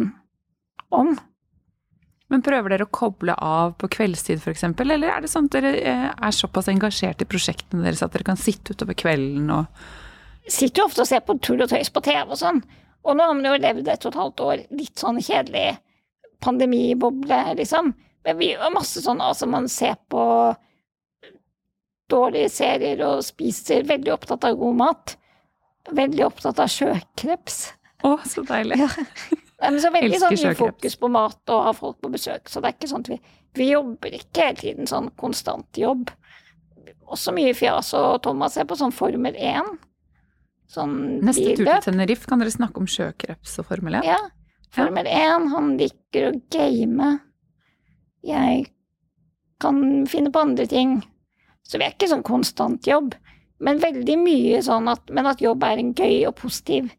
[0.93, 1.15] om.
[2.27, 5.73] Men prøver dere å koble av på kveldstid f.eks., eller er det sånn at dere
[5.79, 9.69] eh, er såpass engasjert i prosjektene deres at dere kan sitte utover kvelden og
[10.47, 12.61] sitter jo ofte og ser på tull og tøys på TV og sånn.
[13.07, 15.77] Og nå har man jo levd et og et halvt år litt sånn kjedelig
[16.43, 17.93] pandemiboble, liksom.
[18.27, 20.23] Men vi gjør masse sånn, altså man ser på
[22.11, 25.15] dårlige serier og spiser, veldig opptatt av god mat.
[25.95, 27.59] Veldig opptatt av sjøkreps.
[28.05, 28.79] Å, så deilig.
[28.83, 28.89] Ja.
[29.57, 32.61] Nei, men så veldig sånn mye fokus på mat og ha folk på besøk, så
[32.61, 33.15] det er ikke sånn at vi,
[33.57, 36.11] vi jobber ikke hele tiden sånn konstant jobb.
[37.09, 39.71] Også mye fjas, og Thomas er på sånn Formel 1.
[40.71, 41.83] Sånn Neste tur til.
[41.85, 44.07] Tenerife kan dere snakke om sjøkreps og Formel 1.
[44.07, 44.19] Ja.
[44.75, 47.13] Formel 1, han liker å game.
[48.27, 48.65] Jeg
[49.63, 49.79] kan
[50.11, 50.99] finne på andre ting.
[51.63, 53.15] Så vi er ikke sånn konstant jobb.
[53.63, 56.91] Men veldig mye sånn at, men at jobb er en gøy og positiv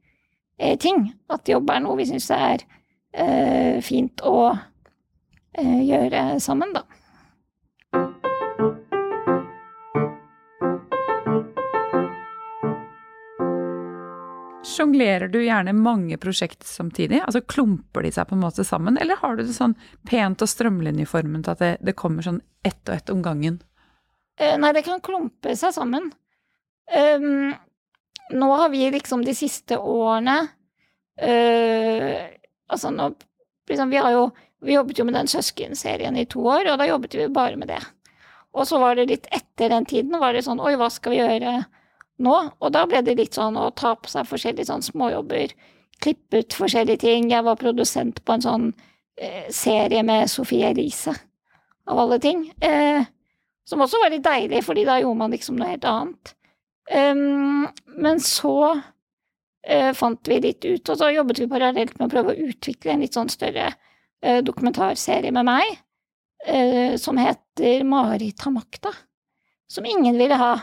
[0.59, 1.11] eh, ting.
[1.31, 2.65] At jobb er noe vi syns er
[3.13, 6.83] eh, fint å eh, gjøre sammen, da.
[14.79, 17.19] Sjonglerer du gjerne mange prosjekt samtidig?
[17.25, 19.75] Altså Klumper de seg på en måte sammen, eller har du det sånn
[20.07, 23.59] pent og strømlinjeformet at det, det kommer sånn ett og ett om gangen?
[24.39, 26.13] Eh, nei, det kan klumpe seg sammen.
[26.95, 27.51] Um,
[28.39, 30.39] nå har vi liksom de siste årene
[31.21, 32.15] uh,
[32.73, 33.11] Altså nå
[33.69, 34.23] liksom, Vi har jo
[34.65, 37.69] Vi jobbet jo med den søskenserien i to år, og da jobbet vi bare med
[37.69, 37.83] det.
[38.57, 41.21] Og så var det litt etter den tiden, var det sånn Oi, hva skal vi
[41.21, 41.59] gjøre
[42.25, 42.37] nå?
[42.59, 45.55] Og da ble det litt sånn å ta på seg forskjellige sånn småjobber.
[46.03, 47.31] Klippe ut forskjellige ting.
[47.33, 48.67] Jeg var produsent på en sånn
[49.21, 51.15] eh, serie med Sofie Elise,
[51.89, 52.47] av alle ting.
[52.61, 53.07] Eh,
[53.69, 56.33] som også var litt deilig, fordi da gjorde man liksom noe helt annet.
[56.89, 57.67] Um,
[58.01, 62.33] men så uh, fant vi litt ut, og så jobbet vi parallelt med å prøve
[62.33, 65.75] å utvikle en litt sånn større uh, dokumentarserie med meg,
[66.49, 68.95] uh, som heter Marit har makta.
[69.69, 70.55] Som ingen ville ha.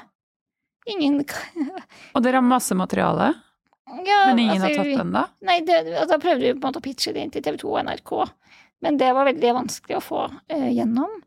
[0.94, 1.22] Ingen
[2.16, 3.32] Og dere har masse materiale,
[4.06, 5.24] ja, men ingen altså, har tatt den, da?
[5.46, 5.80] Nei, det,
[6.10, 8.14] da prøvde vi på en måte å pitche det inn til TV 2 og NRK,
[8.86, 11.20] men det var veldig vanskelig å få gjennom.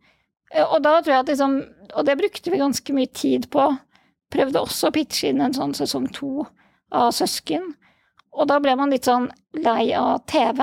[0.55, 1.57] Og da tror jeg at liksom
[1.93, 3.65] Og det brukte vi ganske mye tid på.
[4.33, 6.47] Prøvde også å pitche inn en sånn sesong to
[6.93, 7.71] av Søsken.
[8.37, 10.61] Og da ble man litt sånn lei av TV,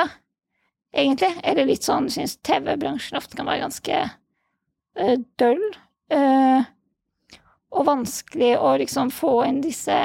[0.94, 1.32] egentlig.
[1.44, 5.66] Eller litt sånn syns TV-bransjen ofte kan være ganske uh, døll.
[6.14, 6.62] Uh,
[7.76, 9.98] og vanskelig å liksom få inn disse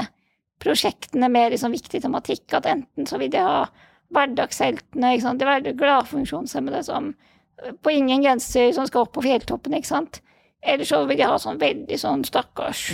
[0.60, 2.46] prosjektene med liksom viktig tematikk.
[2.58, 3.64] At enten så vil de ha
[4.14, 5.40] hverdagsheltene, ikke sant.
[5.40, 7.12] De være glade funksjonshemmede som
[7.84, 10.20] på ingen grenser som skal opp på fjelltoppen, ikke sant.
[10.60, 12.90] Eller så vil de ha sånn veldig sånn stakkars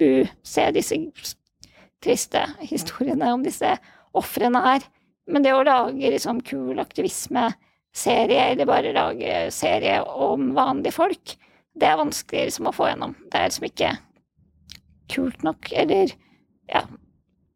[0.00, 0.98] bu, se disse
[2.04, 3.74] triste historiene om disse
[4.16, 4.86] ofrene her.
[5.26, 11.36] Men det å lage liksom kul aktivisme-serie, eller bare lage serie om vanlige folk,
[11.74, 13.16] det er vanskelig liksom å få gjennom.
[13.30, 13.94] Det er liksom ikke
[15.14, 16.14] kult nok, eller
[16.70, 16.86] ja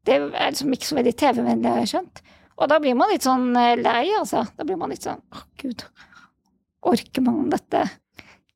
[0.05, 2.21] Det er liksom ikke så veldig TV-vennlig, har jeg skjønt.
[2.59, 4.47] Og da blir man litt sånn lei, altså.
[4.57, 5.85] Da blir man litt sånn å, gud
[6.89, 7.85] orker man dette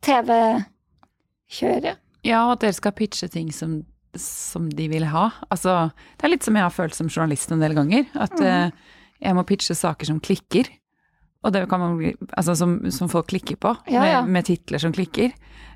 [0.04, 2.00] TV-kjøret?
[2.22, 3.80] Ja, og at dere skal pitche ting som,
[4.18, 5.28] som, de vil ha.
[5.50, 8.06] Altså, det er litt som jeg har følt som journalist en del ganger.
[8.14, 8.46] At mm.
[8.46, 10.70] uh, jeg må pitche saker som klikker.
[11.42, 14.20] Og det kan man bli, altså som, som folk klikker på, Ja, ja.
[14.22, 15.32] med, med titler som klikker.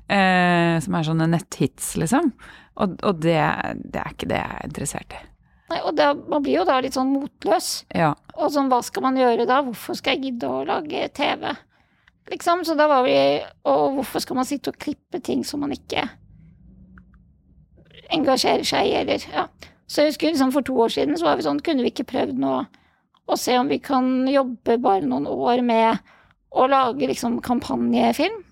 [0.07, 2.29] Eh, som er sånne netthits, liksom.
[2.79, 3.35] Og, og det,
[3.91, 5.23] det er ikke det jeg er interessert i.
[5.67, 7.71] Nei, og det, man blir jo da litt sånn motløs.
[7.91, 8.13] Ja.
[8.37, 9.57] Og sånn, hva skal man gjøre da?
[9.65, 11.49] Hvorfor skal jeg gidde å lage TV?
[12.31, 13.15] Liksom, så da var vi
[13.71, 16.01] Og hvorfor skal man sitte og klippe ting som man ikke
[18.15, 19.45] engasjerer seg i, eller ja.
[19.87, 22.07] Så jeg husker liksom for to år siden så var vi sånn, kunne vi ikke
[22.07, 22.53] prøvd nå
[23.27, 25.97] å se om vi kan jobbe bare noen år med
[26.55, 28.43] å lage liksom kampanjefilm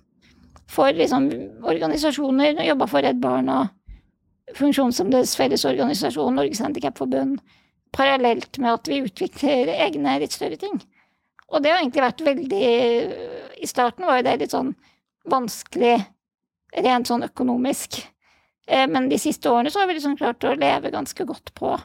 [0.72, 1.30] for liksom
[1.64, 2.60] organisasjoner.
[2.66, 3.70] Jobba for Redd Barna,
[4.56, 7.40] Funksjonshemmedes Fellesorganisasjon, Norges Handikapforbund.
[7.96, 10.82] Parallelt med at vi utvikler egne litt større ting.
[11.54, 12.66] Og det har egentlig vært veldig
[13.62, 14.74] I starten var jo det litt sånn
[15.30, 16.00] vanskelig
[16.76, 18.02] rent sånn økonomisk.
[18.68, 21.78] Eh, Men de siste årene så har vi liksom klart å leve ganske godt på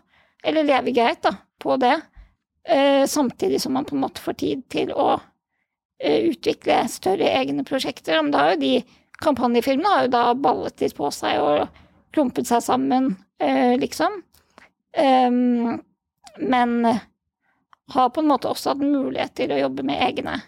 [0.43, 2.01] Eller leve greit, da, på det.
[2.69, 5.21] Eh, Samtidig som man på en måte får tid til å
[6.01, 8.21] eh, utvikle større egne prosjekter.
[8.23, 8.75] Men da har jo de
[9.21, 11.81] kampanjefilmene har jo da ballet litt på seg og
[12.15, 14.23] klumpet seg sammen, eh, liksom.
[14.91, 15.79] Um,
[16.43, 16.73] men
[17.95, 20.41] har på en måte også hatt mulighet til å jobbe med egne,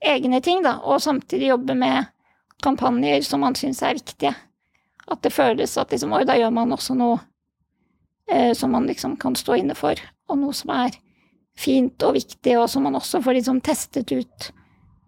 [0.00, 2.08] egne ting, da, og samtidig jobbe med
[2.64, 4.32] kampanjer som man syns er viktige.
[5.10, 7.20] At det føles at liksom, oi, da gjør man også noe
[8.54, 9.98] som man liksom kan stå inne for,
[10.30, 10.94] og noe som er
[11.60, 14.50] fint og viktig, og som man også får liksom testet ut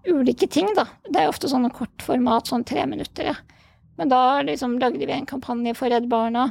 [0.08, 0.86] ulike ting, da.
[1.06, 3.36] Det er jo ofte sånne kortformat, sånn tre minutter, ja.
[4.00, 6.48] Men da liksom lagde vi en kampanje for Redd Barna,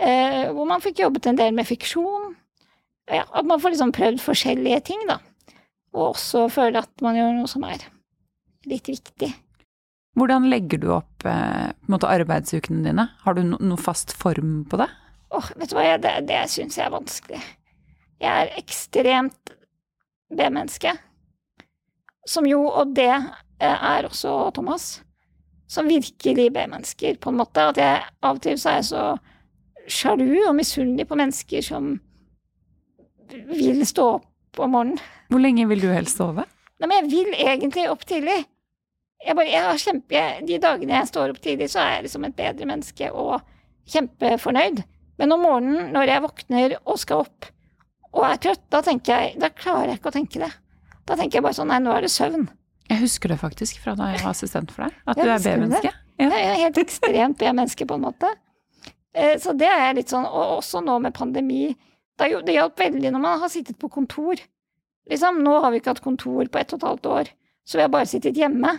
[0.00, 2.32] eh, hvor man fikk jobbet en del med fiksjon.
[3.08, 5.18] Ja, at man får liksom prøvd forskjellige ting, da.
[5.96, 7.84] Og også føle at man gjør noe som er
[8.68, 9.32] litt viktig.
[10.18, 13.06] Hvordan legger du opp eh, måte arbeidsukene dine?
[13.22, 14.88] Har du no noe fast form på det?
[15.36, 17.40] Åh, vet du hva, det, det syns jeg er vanskelig.
[18.18, 19.52] Jeg er ekstremt
[20.34, 20.94] B-menneske.
[22.28, 23.22] Som jo, og det eh,
[23.64, 24.98] er også Thomas,
[25.68, 27.70] som virkelig B-mennesker, på en måte.
[27.70, 29.04] At jeg av og til så er jeg så
[29.88, 31.94] sjalu og misunnelig på mennesker som
[33.48, 35.00] vil stå opp om morgenen.
[35.28, 36.44] Hvor lenge vil du helst sove?
[36.78, 38.38] Nei, men jeg vil egentlig opp tidlig.
[39.24, 42.26] Jeg bare, jeg har kjempe, de dagene jeg står opp tidlig, så er jeg liksom
[42.28, 43.40] et bedre menneske, og
[43.90, 44.84] kjempefornøyd.
[45.18, 47.48] Men om morgenen, når jeg våkner og skal opp
[48.12, 50.50] og er trøtt, da tenker jeg, da klarer jeg ikke å tenke det.
[51.08, 52.48] Da tenker jeg bare sånn, nei, nå er det søvn.
[52.88, 55.42] Jeg husker det faktisk fra da jeg var assistent for deg, at Ja, du er?
[55.44, 55.92] B-menneske.
[56.18, 58.30] Jeg er helt ekstremt B-menneske, på en måte.
[59.14, 61.76] Eh, Så det er litt sånn, og også nå med pandemi.
[62.18, 64.40] Det, jo- det hjalp veldig når man har sittet på kontor.
[65.08, 67.28] Liksom, nå har vi ikke hatt kontor på ett og et halvt år,
[67.64, 68.78] så vi har bare sittet hjemme.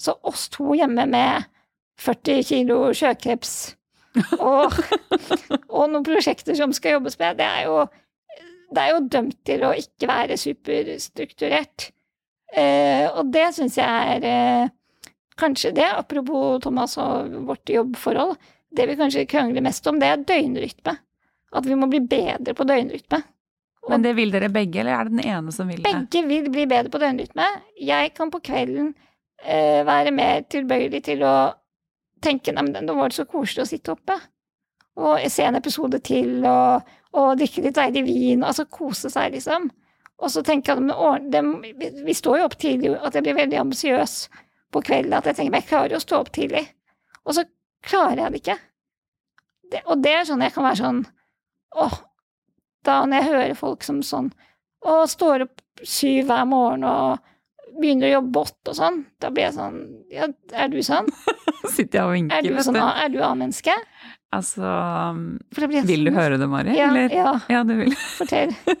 [0.00, 1.44] Så oss to hjemme med
[2.02, 3.74] 40 kilo sjøkreps
[4.40, 4.72] og,
[5.70, 7.76] og noen prosjekter som skal jobbes med, det er jo,
[8.72, 11.90] det er jo dømt til å ikke være superstrukturert.
[12.52, 14.72] Eh, og det syns jeg er eh,
[15.40, 18.34] kanskje det, apropos Thomas og vårt jobbforhold,
[18.72, 20.96] det vi kanskje krangler mest om, det er døgnrytme.
[21.52, 23.20] At vi må bli bedre på døgnrytme.
[23.90, 25.90] Men det vil dere begge, eller er det den ene som vil det?
[25.90, 27.48] Begge vil bli bedre på døgnrytme.
[27.82, 28.92] Jeg kan på kvelden
[29.42, 31.34] eh, være mer tilbøyelig til å
[32.22, 34.16] tenke nei, men nå var det så koselig å sitte oppe.
[35.02, 38.44] Og se en episode til, og, og drikke litt deilig vin.
[38.46, 39.70] Altså kose seg, liksom.
[40.22, 41.38] Og så tenker jeg at
[41.76, 44.14] vi, vi står jo opp tidlig, at jeg blir veldig ambisiøs
[44.72, 45.16] på kvelden.
[45.18, 46.62] At jeg tenker men jeg klarer jo å stå opp tidlig.
[47.26, 47.44] Og så
[47.86, 48.58] klarer jeg det ikke.
[49.72, 51.02] Det, og det er sånn jeg kan være sånn
[51.80, 51.94] åh,
[52.84, 54.32] da når jeg hører folk som sånn
[54.84, 57.22] og står opp syv hver morgen og
[57.78, 59.78] begynner å jobbe åtte og sånn, da blir jeg sånn
[60.12, 61.08] Ja, er du sånn?
[61.76, 62.82] Sitter jeg og vinker, Er du sånn du.
[62.82, 63.76] Er du A-menneske?
[64.32, 64.64] Altså
[65.52, 66.72] blir Vil du høre det, Mari?
[66.76, 67.12] Ja, eller?
[67.12, 67.94] ja, Ja, du vil.
[68.18, 68.54] fortell.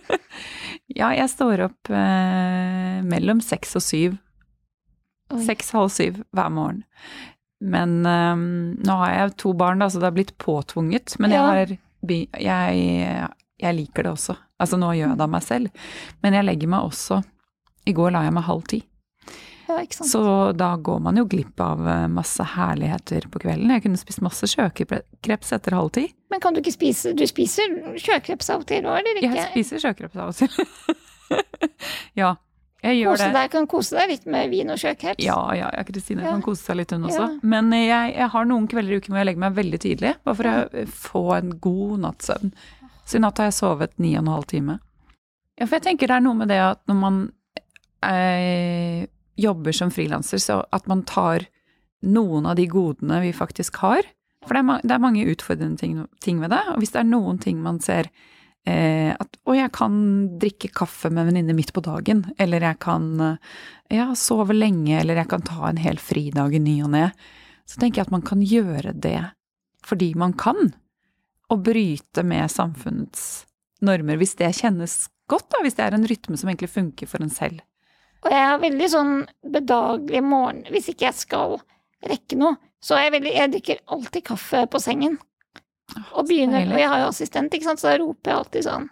[0.92, 4.16] Ja, jeg står opp eh, mellom seks og syv.
[5.32, 5.38] Oi.
[5.46, 6.82] Seks-halv syv hver morgen.
[7.64, 8.42] Men eh,
[8.84, 11.14] nå har jeg to barn, da, så det har blitt påtvunget.
[11.22, 11.72] Men jeg har
[12.42, 13.30] jeg,
[13.62, 14.36] jeg liker det også.
[14.60, 15.88] Altså, nå gjør jeg det av meg selv.
[16.20, 17.22] Men jeg legger meg også
[17.88, 18.82] I går la jeg meg halv ti.
[19.80, 20.06] Ja.
[20.08, 20.22] Så
[20.56, 23.70] da går man jo glipp av eh, masse herligheter på kvelden.
[23.74, 26.06] Jeg kunne spist masse sjøkreps etter halv ti.
[26.32, 29.34] Men kan du ikke spise Du spiser sjøkreps av og til eller ikke?
[29.36, 30.50] Jeg spiser sjøkreps av og til.
[32.22, 32.34] ja,
[32.82, 33.34] jeg gjør Kose det.
[33.36, 35.22] deg, kan kose deg litt med vin og sjøkreps.
[35.22, 36.32] Ja, ja, ja, Kristine Ja.
[36.34, 37.26] kan kose seg litt hun også.
[37.28, 37.40] Ja.
[37.54, 40.38] Men jeg, jeg har noen kvelder i uken hvor jeg legger meg veldig tidlig, bare
[40.40, 42.52] for å få en god natts søvn.
[43.06, 44.78] Så i natt har jeg sovet ni og en halv time.
[45.60, 47.16] Ja, for jeg tenker det er noe med det at når man
[48.02, 49.06] eh,
[49.36, 51.46] jobber som frilanser, så at man tar
[52.02, 54.06] noen av de godene vi faktisk har.
[54.46, 57.10] For det er, det er mange utfordrende ting, ting ved det, og hvis det er
[57.10, 58.08] noen ting man ser
[58.66, 59.94] eh, at å, jeg kan
[60.42, 63.54] drikke kaffe med en venninne midt på dagen, eller jeg kan eh,
[63.94, 67.06] ja, sove lenge, eller jeg kan ta en hel fridag i ny og ne,
[67.70, 69.20] så tenker jeg at man kan gjøre det
[69.86, 70.74] fordi man kan,
[71.50, 73.44] og bryte med samfunnets
[73.82, 77.24] normer, hvis det kjennes godt, da, hvis det er en rytme som egentlig funker for
[77.24, 77.62] en selv.
[78.22, 79.14] Og jeg har veldig sånn
[79.54, 81.56] bedagelig morgen hvis ikke jeg skal
[82.06, 82.56] rekke noe.
[82.82, 85.18] Så jeg veldig Jeg drikker alltid kaffe på sengen.
[86.16, 86.66] Og begynner.
[86.72, 88.90] Og jeg har jo assistent, ikke sant, så da roper jeg alltid sånn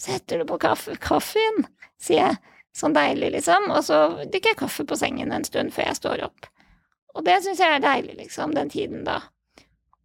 [0.00, 1.66] Setter du på kaffe, kaffen?
[2.00, 2.38] sier jeg.
[2.72, 3.66] Sånn deilig, liksom.
[3.74, 6.48] Og så drikker jeg kaffe på sengen en stund før jeg står opp.
[7.18, 9.18] Og det syns jeg er deilig, liksom, den tiden da.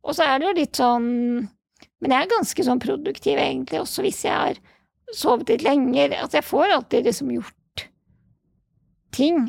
[0.03, 1.05] Og så er det jo litt sånn
[2.03, 4.57] Men jeg er ganske sånn produktiv, egentlig, også hvis jeg har
[5.15, 6.17] sovet litt lenger.
[6.19, 7.55] Altså, jeg får alltid liksom gjort
[9.15, 9.45] ting,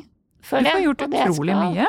[0.46, 0.72] føler jeg.
[0.72, 1.72] Du får gjort jeg utrolig skal.
[1.76, 1.86] mye.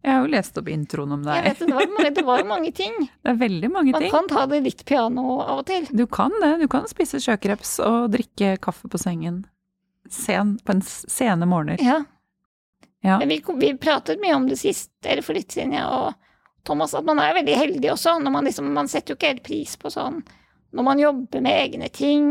[0.00, 1.44] Jeg har jo lest opp introen om Jeg deg.
[1.50, 2.94] vet det, var, mange- det var jo mange ting.
[3.24, 4.10] Det er veldig mange Man ting.
[4.14, 5.84] kan ta det litt piano av og til.
[5.92, 6.54] Du kan det.
[6.62, 9.42] Du kan spise sjøkreps og drikke kaffe på sengen
[10.10, 11.82] sen, på en sene morgener.
[11.84, 11.98] Ja.
[13.04, 13.18] Ja.
[13.20, 16.16] Men vi, vi pratet mye om det sist, eller for litt siden, jeg og
[16.68, 18.16] Thomas, at man er veldig heldig også.
[18.20, 20.18] Når man, liksom, man setter jo ikke helt pris på sånn
[20.76, 22.26] Når man jobber med egne ting,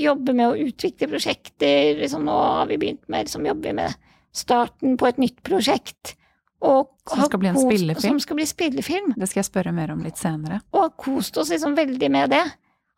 [0.00, 3.96] jobber med å utvikle prosjekter liksom Nå har vi begynt med liksom, jobber med
[4.32, 6.14] starten på et nytt prosjekt.
[6.60, 8.18] Og Som skal bli en spillefilm?
[8.36, 9.12] Bli spillefilm.
[9.16, 10.60] Det skal jeg spørre mer om litt senere.
[10.72, 12.44] og har kost oss liksom veldig med det.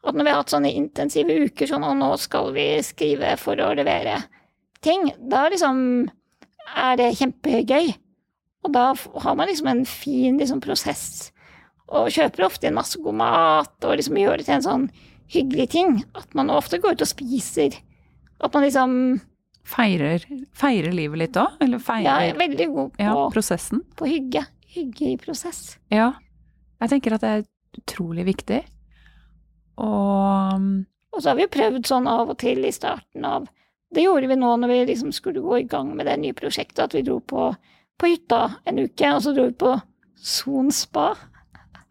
[0.02, 3.54] At når vi har hatt sånne intensive uker sånn, og nå skal vi skrive for
[3.62, 4.18] å levere
[4.82, 6.08] ting, da liksom
[6.74, 7.94] er det kjempegøy.
[8.66, 11.30] Og da har man liksom en fin liksom, prosess,
[11.92, 14.90] og kjøper ofte inn masse god mat, og liksom gjør det til en sånn
[15.32, 16.00] hyggelig ting.
[16.18, 17.78] At man ofte går ut og spiser.
[18.42, 19.20] At man liksom
[19.64, 20.24] Feirer,
[20.58, 21.54] feirer livet litt òg?
[21.62, 23.82] Eller ja, er veldig god på, ja, prosessen?
[23.96, 24.44] på hygge.
[24.72, 25.76] Hygge i prosess.
[25.92, 26.12] Ja.
[26.82, 27.44] Jeg tenker at det er
[27.78, 28.62] utrolig viktig.
[29.80, 33.46] Og Og så har vi prøvd sånn av og til i starten av
[33.92, 36.80] Det gjorde vi nå når vi liksom skulle gå i gang med det nye prosjektet,
[36.86, 37.50] at vi dro på,
[38.00, 39.74] på hytta en uke, og så dro vi på
[40.16, 41.10] Son spa.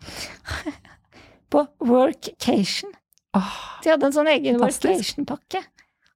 [1.52, 2.90] på workcation.
[3.38, 4.88] Oh, De hadde en sånn egen Fantastisk.
[4.88, 5.62] workation-pakke.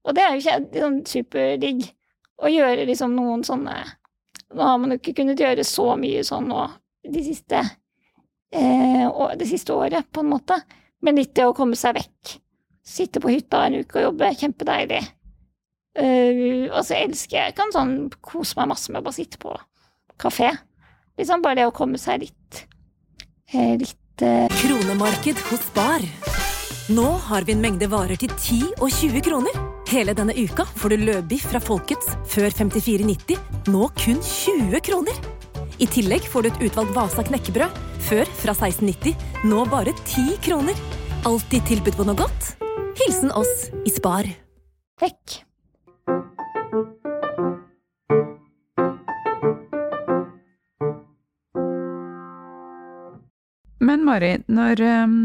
[0.05, 1.85] Og det er jo ikke sånn superdigg
[2.45, 3.77] å gjøre liksom noen sånne
[4.55, 6.61] Nå har man jo ikke kunnet gjøre så mye sånn nå
[7.11, 7.59] de siste
[8.55, 10.57] eh, det siste året, på en måte.
[11.03, 12.35] Men litt det å komme seg vekk.
[12.85, 15.01] Sitte på hytta en uke og jobbe, kjempedeilig.
[15.95, 19.53] Uh, og så elsker jeg kan sånn kose meg masse med å bare sitte på
[20.21, 20.51] kafé.
[21.19, 22.65] Liksom bare det å komme seg litt
[23.53, 24.51] eh, litt uh...
[24.59, 26.03] Kronemarked hos Bar.
[26.91, 29.74] Nå har vi en mengde varer til 10 og 20 kroner.
[29.85, 33.37] Hele denne uka får du løbiff fra Folkets før 54,90,
[33.69, 35.19] nå kun 20 kroner.
[35.77, 37.77] I tillegg får du et utvalgt Vasa knekkebrød,
[38.07, 39.13] før fra 1690,
[39.45, 40.85] nå bare 10 kroner.
[41.29, 42.55] Alltid tilbud på noe godt.
[42.97, 44.29] Hilsen oss i Spar.
[45.03, 45.41] Hekk.
[53.85, 55.17] Men Mari, når um,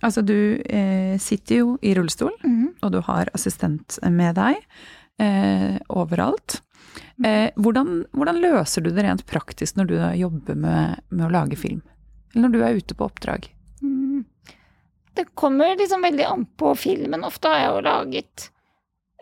[0.00, 2.55] Altså, du eh, sitter jo i rullestol, mm.
[2.82, 4.60] Og du har assistent med deg
[5.22, 6.60] eh, overalt.
[7.24, 11.58] Eh, hvordan, hvordan, løser du det rent praktisk når du jobber med, med, å lage
[11.60, 11.82] film?
[12.34, 13.48] Eller når du er ute på oppdrag?
[13.82, 14.24] Mm.
[15.16, 17.24] Det kommer liksom veldig an på filmen.
[17.24, 18.48] Ofte har jeg jo laget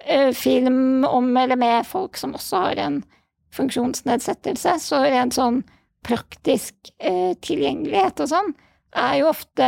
[0.05, 3.03] eh, film om eller med folk som også har en
[3.55, 5.63] funksjonsnedsettelse, så rent sånn
[6.05, 8.51] praktisk eh, tilgjengelighet og sånn
[8.95, 9.67] er jo ofte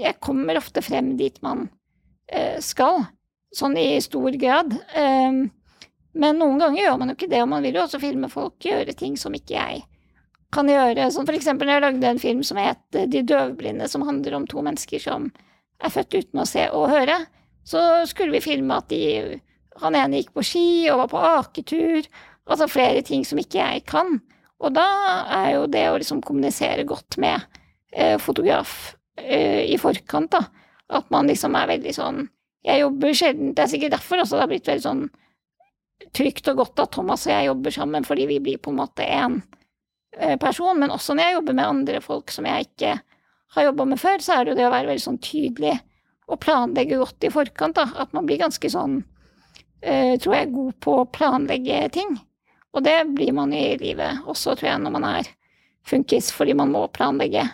[0.00, 1.68] Jeg kommer ofte frem dit man
[2.26, 3.04] eh, skal,
[3.54, 4.74] sånn i stor grad.
[4.98, 5.46] Um,
[6.14, 8.62] men noen ganger gjør man jo ikke det, og man vil jo også filme folk
[8.62, 9.82] gjøre ting som ikke jeg
[10.54, 11.08] kan gjøre.
[11.10, 14.46] Sånn for eksempel når jeg lagde en film som het De døvblinde, som handler om
[14.50, 15.26] to mennesker som
[15.82, 17.18] er født uten å se og høre,
[17.66, 19.40] så skulle vi filme at de
[19.82, 22.06] Han ene gikk på ski og var på aketur,
[22.46, 24.20] altså flere ting som ikke jeg kan.
[24.62, 24.84] Og da
[25.34, 27.42] er jo det å liksom kommunisere godt med
[27.90, 30.44] eh, fotograf eh, i forkant, da.
[30.94, 32.20] At man liksom er veldig sånn
[32.64, 35.04] Jeg jobber sjelden Det er sikkert derfor også det har blitt veldig sånn
[36.14, 39.06] trygt og godt at Thomas og jeg jobber sammen, fordi vi blir på en måte
[39.06, 39.38] én
[40.18, 40.78] eh, person.
[40.78, 42.94] Men også når jeg jobber med andre folk som jeg ikke
[43.54, 45.74] har jobba med før, så er det jo det å være veldig sånn tydelig
[46.24, 47.78] og planlegge godt i forkant.
[47.78, 49.00] da, At man blir ganske sånn,
[49.84, 52.14] uh, tror jeg, god på å planlegge ting.
[52.74, 55.28] Og det blir man i livet også, tror jeg, når man er
[55.86, 57.44] funkis, fordi man må planlegge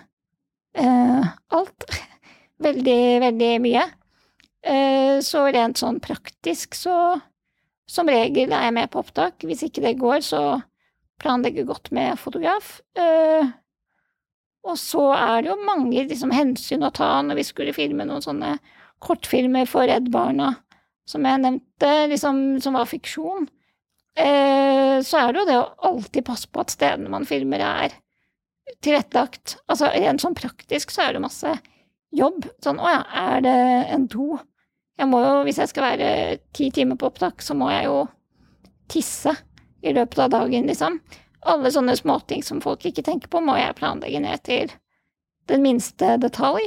[0.78, 1.88] uh, alt.
[2.66, 3.84] veldig, veldig mye.
[4.66, 6.94] Uh, så rent sånn praktisk så
[7.90, 9.42] som regel er jeg med på opptak.
[9.46, 10.60] Hvis ikke det går, så
[11.20, 12.78] planlegger godt med fotograf.
[12.98, 13.50] Uh,
[14.68, 18.24] og så er det jo mange liksom, hensyn å ta når vi skulle filme noen
[18.24, 18.58] sånne
[19.00, 20.52] kortfilmer for Redd Barna,
[21.08, 23.48] som jeg nevnte, liksom, som var fiksjon.
[24.20, 27.96] Uh, så er det jo det å alltid passe på at stedene man filmer, er
[28.84, 29.56] tilrettelagt.
[29.70, 31.56] Altså rent sånn praktisk så er det masse
[32.14, 32.44] jobb.
[32.62, 33.02] Sånn å ja,
[33.32, 33.58] er det
[33.96, 34.36] en do?
[35.00, 36.08] Jeg må jo, hvis jeg skal være
[36.52, 38.02] ti timer på opptak, så må jeg jo
[38.90, 39.32] tisse
[39.80, 40.98] i løpet av dagen, liksom.
[41.48, 44.74] Alle sånne småting som folk ikke tenker på, må jeg planlegge ned til
[45.48, 46.66] den minste detalj.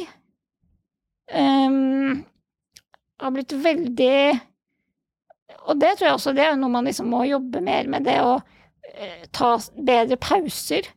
[1.29, 2.23] Um,
[3.21, 4.39] har blitt veldig
[5.63, 8.17] Og det tror jeg også det er noe man liksom må jobbe mer med, det
[8.19, 10.89] å uh, ta bedre pauser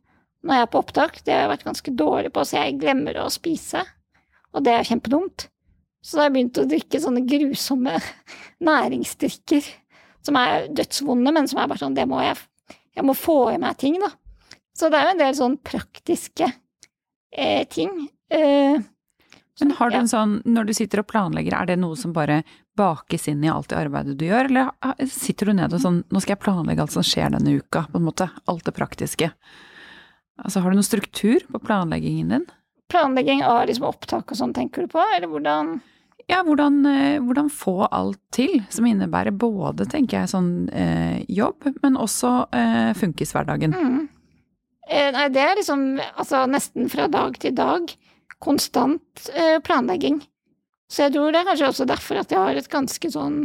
[0.42, 1.20] når jeg er på opptak.
[1.20, 3.84] Det har jeg vært ganske dårlig på, så jeg glemmer å spise,
[4.56, 5.50] og det er kjempedumt.
[6.06, 7.96] Så da jeg begynt å drikke sånne grusomme
[8.68, 9.72] næringsdrikker
[10.26, 12.38] som er dødsvonde, men som er bare sånn Det må jeg
[12.96, 14.12] Jeg må få i meg ting, da.
[14.76, 16.46] Så det er jo en del sånn praktiske
[17.32, 17.92] eh, ting.
[18.32, 18.80] Eh,
[19.60, 22.42] men har du en sånn, når du sitter og planlegger, er det noe som bare
[22.76, 26.20] bakes inn i alt det arbeidet du gjør, eller sitter du ned og sånn Nå
[26.20, 28.28] skal jeg planlegge alt som skjer denne uka, på en måte.
[28.52, 29.30] Alt det praktiske.
[30.36, 32.48] Altså, har du noen struktur på planleggingen din?
[32.92, 35.78] Planlegging av liksom opptak og sånn, tenker du på, eller hvordan?
[36.26, 41.68] Ja, hvordan, eh, hvordan, få alt til, som innebærer både, tenker jeg, sånn eh, jobb,
[41.84, 43.76] men også eh, funkishverdagen.
[43.76, 44.00] Mm.
[44.90, 47.94] Eh, nei, det er liksom altså nesten fra dag til dag.
[48.42, 50.18] Konstant eh, planlegging.
[50.90, 53.40] Så jeg tror det er kanskje også derfor at jeg har et ganske sånn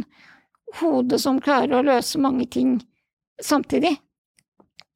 [0.80, 2.76] hode som klarer å løse mange ting
[3.42, 3.96] samtidig.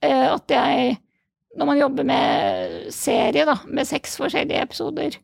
[0.02, 0.98] Eh, at jeg,
[1.58, 5.18] når man jobber med serie, da, med seks forskjellige episoder,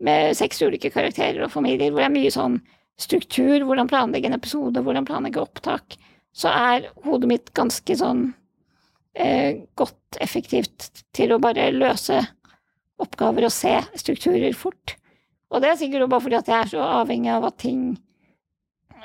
[0.00, 2.60] med seks ulike karakterer og familier, hvor det er mye sånn
[3.00, 5.96] struktur, hvordan planlegge en episode, hvordan planlegge opptak,
[6.36, 8.28] så er hodet mitt ganske sånn
[9.14, 12.20] eh, godt effektivt til å bare løse
[13.00, 14.96] oppgaver og se strukturer fort.
[15.50, 17.84] Og det er sikkert bare fordi at jeg er så avhengig av at ting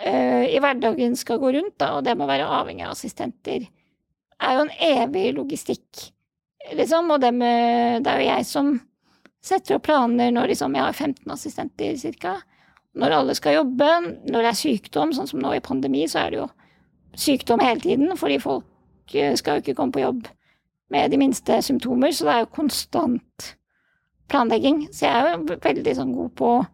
[0.04, 3.66] eh, i hverdagen skal gå rundt, da, og det med å være avhengig av assistenter
[4.44, 6.10] er jo en evig logistikk,
[6.76, 8.74] liksom, og det, med, det er jo jeg som
[9.46, 12.36] setter opp planer når liksom, jeg har 15 assistenter ca.
[12.96, 13.90] Når alle skal jobbe,
[14.32, 16.48] når det er sykdom, sånn som nå i pandemi, så er det jo
[17.20, 20.30] sykdom hele tiden, fordi folk eh, skal jo ikke komme på jobb
[20.94, 23.50] med de minste symptomer, så det er jo konstant
[24.32, 26.66] planlegging, så jeg er jo veldig sånn god på å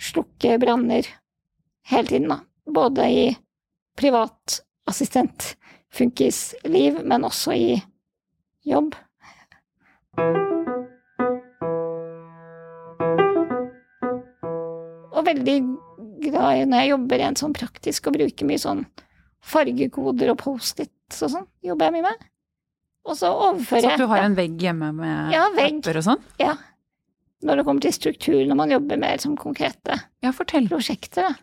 [0.00, 1.08] slukke branner
[1.90, 2.40] hele tiden, da.
[2.64, 3.24] Både i
[3.98, 4.60] privat
[4.90, 5.54] assistent,
[5.94, 7.74] funkisliv, men også i
[8.64, 8.96] jobb.
[15.24, 15.56] Veldig
[16.24, 18.84] glad i når jeg jobber rent sånn praktisk og bruker mye sånn
[19.44, 22.22] fargekoder og Post-It og sånn, jobber jeg mye med.
[23.04, 25.82] Og så overfører Så jeg at du har en vegg hjemme med Ja, vegg.
[25.82, 26.22] apper og sånn?
[26.40, 26.54] Ja.
[27.44, 31.34] Når det kommer til struktur, når man jobber med som konkrete Ja, prosjekter, da.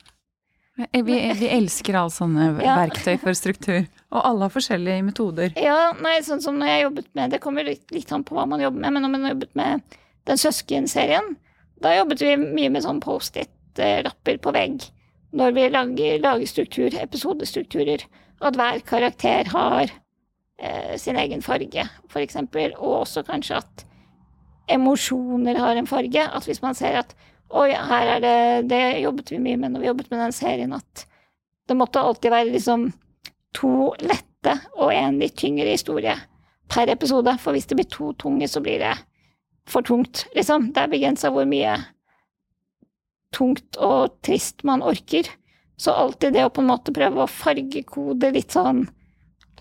[0.95, 2.73] Vi, vi elsker alle sånne Ja.
[2.79, 3.85] verktøy for struktur.
[4.09, 5.53] Og alle har forskjellige metoder.
[5.61, 8.47] Ja, nei, sånn som når jeg jobbet med Det kommer litt, litt an på hva
[8.49, 9.81] man jobber med, men når man jobbet med
[10.25, 11.35] den søskenserien,
[11.81, 12.99] da jobbet vi mye med sånn
[13.71, 14.83] Post-It-lapper på vegg.
[15.33, 18.03] Når vi lager, lager struktur, episodestrukturer.
[18.41, 19.91] At hver karakter har
[20.59, 22.73] eh, sin egen farge, eksempel.
[22.77, 23.85] Og også kanskje at
[24.69, 26.21] emosjoner har en farge.
[26.21, 27.15] At hvis man ser at
[27.51, 30.71] Oi, her er det Det jobbet vi mye med når vi jobbet med den serien,
[30.71, 31.05] at
[31.67, 32.93] det måtte alltid være liksom
[33.53, 36.15] to lette og en litt tyngre historie
[36.71, 37.35] per episode.
[37.43, 38.93] For hvis det blir to tunge, så blir det
[39.67, 40.71] for tungt, liksom.
[40.71, 41.75] Det er begrensa hvor mye
[43.35, 45.27] tungt og trist man orker.
[45.81, 48.83] Så alltid det å på en måte prøve å fargekode litt sånn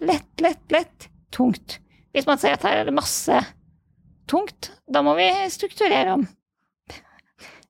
[0.05, 1.79] lett, lett, lett, tungt.
[2.12, 3.39] Hvis man ser at her er det masse
[4.31, 6.27] tungt, da må vi strukturere om.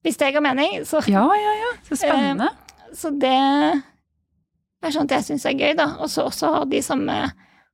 [0.00, 1.70] Hvis det ga mening, så Ja, ja, ja.
[1.84, 2.48] Så spennende.
[2.96, 3.34] så det
[4.88, 5.90] er sånt jeg syns er gøy, da.
[6.00, 7.16] Og så også ha de samme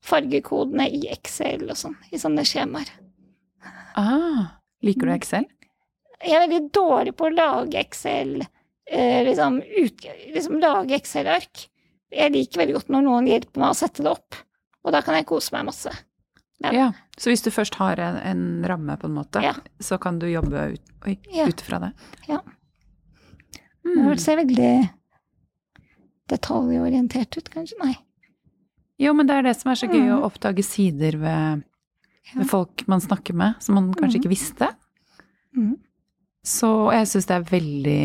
[0.06, 2.90] fargekodene i Excel og sånn, i sånne skjemaer.
[3.96, 5.46] Ah, liker du Excel?
[6.26, 8.40] Jeg er veldig dårlig på å lage Excel,
[8.90, 11.68] eh, liksom, ut, liksom lage Excel-ark.
[12.10, 14.34] Jeg liker veldig godt når noen hjelper meg å sette det opp,
[14.84, 15.92] og da kan jeg kose meg masse.
[16.64, 16.70] Ja.
[16.72, 16.86] Ja.
[17.18, 19.54] Så hvis du først har en, en ramme, på en måte, Ja.
[19.80, 21.46] så kan du jobbe ut, oi, Ja.
[21.46, 21.92] ut fra det?
[22.28, 22.40] Ja.
[23.84, 24.08] Mm.
[24.08, 24.90] Det ser veldig
[26.28, 27.76] detaljorientert ut, kanskje?
[27.82, 27.94] Nei.
[28.98, 30.24] Jo, men det er det som er så gøy, å Mm.
[30.24, 31.62] oppdage sider ved,
[32.34, 34.22] ved folk man snakker med, som man kanskje mm.
[34.24, 34.68] ikke visste.
[35.54, 35.76] Mhm.
[36.46, 38.02] Så jeg syns det er veldig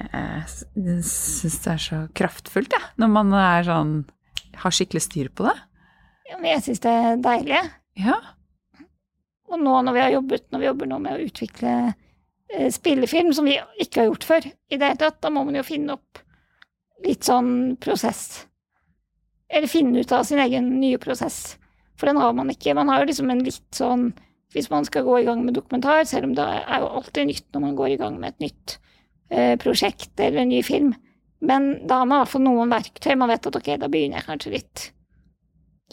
[0.00, 3.94] Jeg syns det er så kraftfullt, jeg, når man er sånn
[4.60, 5.56] har skikkelig styr på det.
[6.30, 7.60] Ja, men jeg syns det er deilig.
[8.00, 8.16] Ja.
[9.50, 13.32] Og nå når vi har jobbet, når vi jobber nå med å utvikle eh, spillefilm,
[13.34, 15.96] som vi ikke har gjort før i det hele tatt, da må man jo finne
[15.96, 16.22] opp
[17.06, 18.44] litt sånn prosess.
[19.50, 21.56] Eller finne ut av sin egen nye prosess.
[21.98, 22.76] For den har man ikke.
[22.78, 24.10] Man har jo liksom en litt sånn
[24.54, 27.46] Hvis man skal gå i gang med dokumentar, selv om det er jo alltid nytt
[27.54, 28.78] når man går i gang med et nytt
[29.30, 30.94] eh, prosjekt eller en ny film,
[31.40, 33.14] men da har man i hvert fall noen verktøy.
[33.16, 34.82] Man vet at ok, da begynner jeg kanskje litt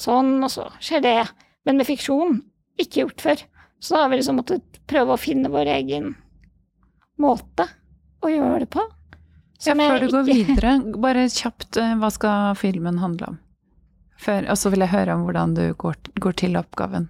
[0.02, 1.16] sånn, og så skjer det.
[1.70, 2.42] Men med fiksjon,
[2.82, 3.44] ikke gjort før.
[3.80, 6.16] Så da har vi liksom måttet prøve å finne vår egen
[7.22, 7.68] måte
[8.26, 8.84] å gjøre det på.
[9.66, 13.40] ja, før du går ikke- videre, bare kjapt, eh, hva skal filmen handle om?
[14.18, 17.08] Før, og så vil jeg høre om hvordan du går, går til oppgaven.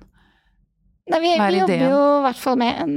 [1.07, 2.95] Nei, vi, vi jobber jo i hvert fall med en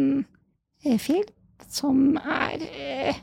[0.85, 1.29] eh, film
[1.71, 3.19] som er eh,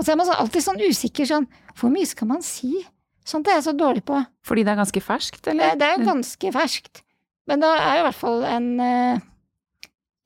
[0.00, 1.44] så er man så alltid sånn usikker sånn
[1.78, 2.82] Hvor mye skal man si?
[3.24, 4.18] Sånt er jeg så dårlig på.
[4.44, 5.78] Fordi det er ganske ferskt, eller?
[5.80, 7.00] det er jo ganske ferskt.
[7.48, 9.22] Men det er jo i hvert fall en eh,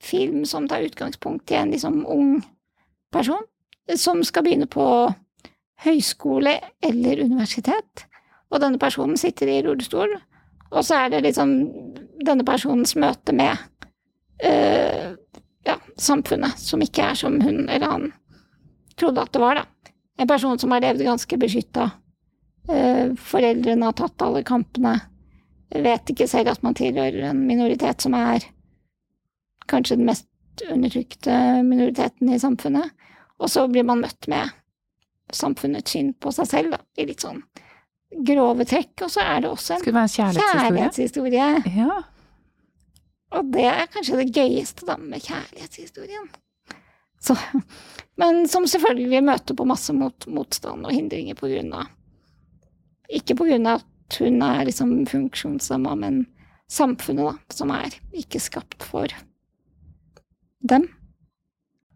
[0.02, 2.40] film som tar utgangspunkt i en liksom ung
[3.14, 3.44] person
[3.86, 4.86] eh, som skal begynne på
[5.84, 8.08] høyskole eller universitet.
[8.50, 10.16] Og denne personen sitter i rullestol,
[10.70, 11.54] og så er det liksom
[12.26, 13.56] denne personens møte med
[14.44, 15.14] uh,
[15.66, 18.08] ja, samfunnet, som ikke er som hun eller han
[18.98, 19.92] trodde at det var, da.
[20.18, 21.90] En person som har levd ganske beskytta.
[22.68, 24.96] Uh, foreldrene har tatt alle kampene
[25.68, 28.46] vet ikke selv at man tilhører en minoritet som er
[29.68, 32.90] kanskje den mest undertrykte minoriteten i samfunnet.
[33.38, 34.50] Og så blir man møtt med
[35.32, 37.42] samfunnets syn på seg selv, da, i litt sånn
[38.10, 38.94] grove trekk.
[39.06, 40.62] Og så er det også en det en kjærlighetshistorie?
[40.62, 41.50] kjærlighetshistorie.
[41.76, 42.00] Ja.
[43.36, 46.28] Og det er kanskje det gøyeste, da, med kjærlighetshistorien.
[47.20, 47.34] Så,
[48.20, 51.88] men som selvfølgelig møter på masse mot, motstand og hindringer på grunn av
[53.10, 56.22] Ikke på grunn av at hun er liksom funksjonshemma, men
[56.70, 59.08] samfunnet, da, som er ikke skapt for
[60.60, 60.84] dem.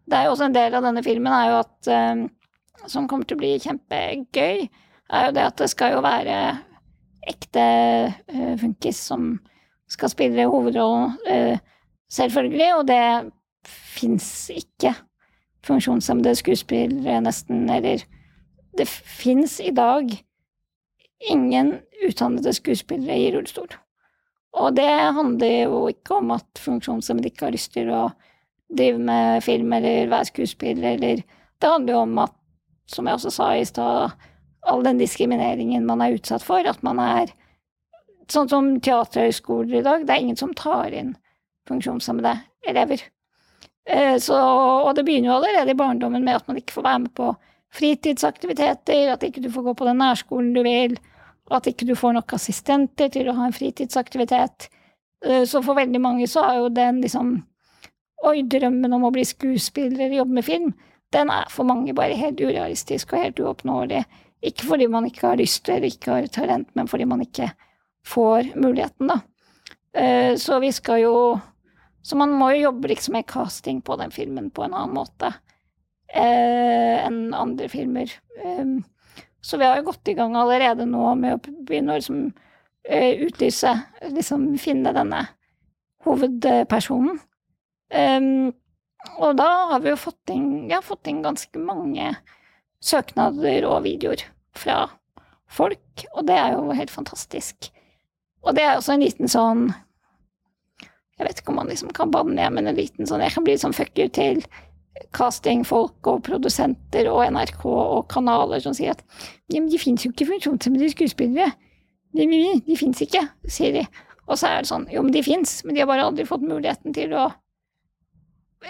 [0.09, 2.23] Det er jo også en del av denne filmen er jo at eh,
[2.89, 4.65] Som kommer til å bli kjempegøy,
[5.09, 6.37] er jo det at det skal jo være
[7.27, 7.65] ekte
[8.33, 9.37] uh, funkis som
[9.91, 11.57] skal spille hovedrollen, uh,
[12.11, 13.31] selvfølgelig, og det
[13.67, 14.93] fins ikke
[15.63, 18.03] funksjonshemmede skuespillere, nesten, eller
[18.77, 20.09] Det fins i dag
[21.29, 21.75] ingen
[22.07, 23.69] utdannede skuespillere i rullestol.
[24.53, 28.07] Og det handler jo ikke om at funksjonshemmede ikke har lyst til å
[28.73, 31.21] drive med film eller være skuespiller, eller
[31.61, 32.33] Det handler jo om at,
[32.87, 34.09] som jeg også sa i stad,
[34.69, 37.33] all den diskrimineringen man er utsatt for, at man er
[38.31, 41.09] Sånn som teaterhøyskoler i dag, det er ingen som tar inn
[41.67, 42.31] funksjonshemmede
[42.71, 43.01] elever.
[43.83, 44.37] Eh, så,
[44.87, 47.33] og det begynner jo allerede i barndommen med at man ikke får være med på
[47.75, 50.95] fritidsaktiviteter, at ikke du får gå på den nærskolen du vil,
[51.51, 54.69] at ikke du får nok assistenter til å ha en fritidsaktivitet.
[55.25, 57.41] Eh, så for veldig mange så er jo den liksom
[58.23, 60.69] Oi, drømmen om å bli skuespiller jobbe med film,
[61.11, 63.99] den er for mange bare helt urealistisk og helt uoppnåelig.
[64.43, 67.47] Ikke fordi man ikke har lyst eller ikke har talent, men fordi man ikke
[68.07, 69.21] får muligheten, da.
[69.95, 71.39] Eh, så vi skal jo
[72.03, 75.29] Så man må jo jobbe liksom med casting på den filmen på en annen måte
[76.11, 78.11] eh, enn andre filmer.
[79.39, 82.25] Så vi har jo gått i gang allerede nå med å begynne å liksom
[82.83, 83.71] utlyse
[84.11, 85.21] Liksom finne denne
[86.03, 87.21] hovedpersonen.
[89.23, 92.11] Og da har vi jo fått inn, ja, fått inn ganske mange
[92.83, 94.27] søknader og videoer
[94.57, 94.85] fra
[95.53, 97.69] folk, og det er jo helt fantastisk.
[98.43, 99.67] Og det er også en liten sånn
[101.13, 103.55] Jeg vet ikke om man liksom kan banne, men en liten sånn Jeg kan bli
[103.59, 104.41] sånn fucker til
[105.15, 109.01] castingfolk og produsenter og NRK og kanaler som sier at
[109.49, 111.47] jamen de fins jo ikke funksjonshemmede skuespillere.
[112.13, 113.87] De, de, de fins ikke, sier de.
[114.27, 116.45] Og så er det sånn, jo, men de fins, men de har bare aldri fått
[116.45, 117.31] muligheten til å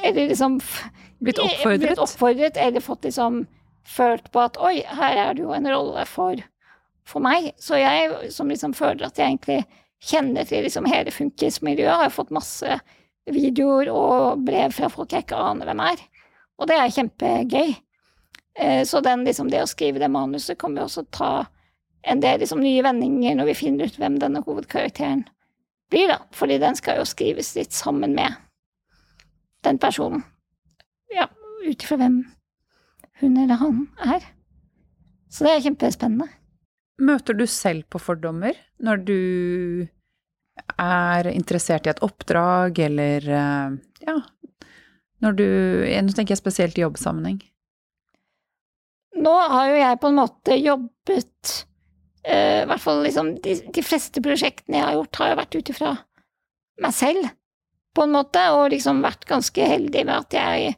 [0.01, 0.57] eller liksom
[1.23, 1.79] Blitt oppfordret?
[1.79, 3.43] Blitt oppfordret, eller fått liksom
[3.87, 6.39] følt på at oi, her er det jo en rolle for,
[7.07, 7.51] for meg.
[7.61, 9.63] Så jeg som liksom føler at jeg egentlig
[10.03, 12.79] kjenner til liksom hele funkismiljøet, har fått masse
[13.31, 16.01] videoer og brev fra folk jeg ikke aner hvem er.
[16.59, 17.75] Og det er kjempegøy.
[18.59, 21.31] Eh, så den, liksom, det å skrive det manuset kommer jo også ta
[22.03, 25.23] en del liksom, nye vendinger når vi finner ut hvem denne hovedkarakteren
[25.93, 26.19] blir, da.
[26.35, 28.35] Fordi den skal jo skrives litt sammen med
[29.63, 30.25] den personen.
[31.13, 31.29] Ja,
[31.63, 32.23] ut ifra hvem
[33.23, 34.25] hun eller han er.
[35.33, 36.29] Så det er kjempespennende.
[37.01, 39.19] Møter du selv på fordommer når du
[40.77, 44.19] er interessert i et oppdrag, eller eh, ja
[45.23, 45.47] Når du
[46.03, 47.39] Nå tenker jeg spesielt i jobbsammenheng.
[49.23, 51.53] Nå har jo jeg på en måte jobbet
[52.27, 55.57] uh, I hvert fall liksom de, de, fleste prosjektene jeg har gjort, har jo vært
[55.57, 55.93] ut ifra
[56.83, 57.29] meg selv
[57.93, 60.73] på en måte, og liksom vært ganske heldig med at jeg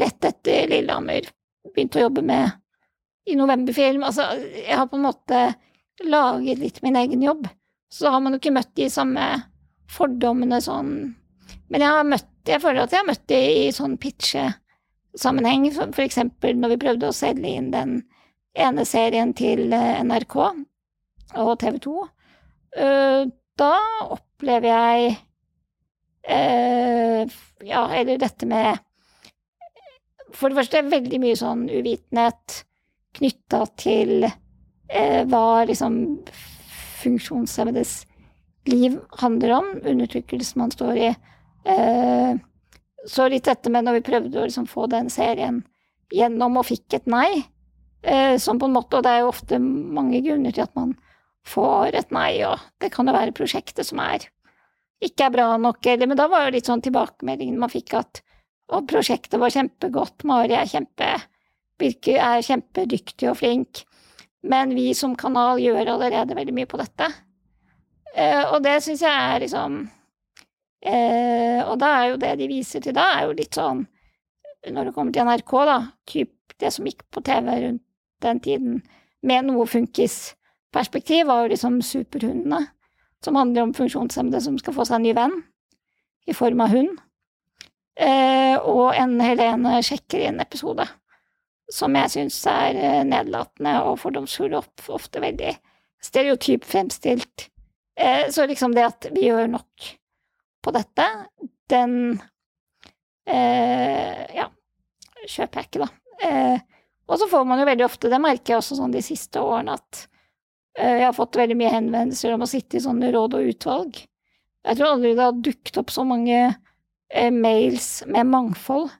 [0.00, 1.26] rett etter Lillehammer
[1.74, 2.56] begynte å jobbe med
[3.30, 4.04] i novemberfilm.
[4.06, 5.42] Altså, jeg har på en måte
[6.06, 7.46] laget litt min egen jobb.
[7.92, 9.26] Så har man jo ikke møtt de samme
[9.90, 10.92] fordommene sånn
[11.70, 16.02] Men jeg har møtt Jeg føler at jeg har møtt de i sånn pitchesammenheng, for
[16.04, 17.96] eksempel når vi prøvde å selge inn den
[18.54, 21.96] ene serien til eh, NRK og TV 2.
[22.80, 23.26] Eh,
[23.60, 23.74] da
[24.06, 25.18] opplever jeg
[26.22, 27.28] Eh,
[27.60, 28.78] ja, eller dette med
[30.40, 32.62] For det første veldig mye sånn uvitenhet
[33.18, 35.98] knytta til eh, hva liksom
[37.02, 37.92] funksjonshemmedes
[38.70, 41.10] liv handler om, undertrykkelse man står i.
[41.68, 42.32] Eh,
[43.08, 45.62] så litt dette med når vi prøvde å liksom få den serien
[46.12, 47.44] gjennom og fikk et nei,
[48.02, 50.96] eh, som på en måte Og det er jo ofte mange grunner til at man
[51.46, 54.28] får et nei, og det kan jo være prosjektet som er
[55.00, 58.20] ikke er bra nok, eller Men da var jo litt sånn tilbakemeldingen man fikk at
[58.70, 61.14] og prosjektet var kjempegodt, Mari er kjempe
[61.80, 63.84] Birke er kjempedyktig og flink,
[64.44, 67.08] men vi som kanal gjør allerede veldig mye på dette.
[68.12, 69.76] Eh, og det syns jeg er liksom
[70.82, 73.84] eh, Og da er jo det de viser til da, er jo litt sånn
[74.66, 75.76] Når det kommer til NRK, da,
[76.10, 77.84] typ det som gikk på TV rundt
[78.20, 78.80] den tiden,
[79.24, 82.66] med noe funkisperspektiv, var jo liksom Superhundene
[83.24, 85.38] som handler om funksjonshemmede som skal få seg en ny venn,
[86.28, 86.98] i form av hund.
[88.00, 90.86] Eh, og en Helene sjekker inn-episode,
[91.70, 95.52] som jeg syns er eh, nedlatende og fordomsfull og ofte veldig
[96.00, 97.50] stereotyp fremstilt.
[98.00, 99.90] Eh, så liksom det at vi gjør nok
[100.64, 101.08] på dette,
[101.72, 101.96] den
[103.30, 104.46] Ja,
[105.28, 105.90] kjøper jeg ikke, da.
[107.06, 109.76] Og så får man jo veldig ofte, det merker jeg også sånn de siste årene,
[109.76, 110.00] at
[110.80, 114.00] jeg har fått veldig mye henvendelser om å sitte i sånne råd og utvalg.
[114.66, 116.40] Jeg tror aldri det har dukket opp så mange
[117.34, 118.90] mails med mangfold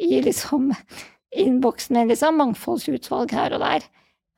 [0.00, 0.72] i liksom
[1.36, 2.38] innboksen min, liksom.
[2.40, 3.86] Mangfoldsutvalg her og der.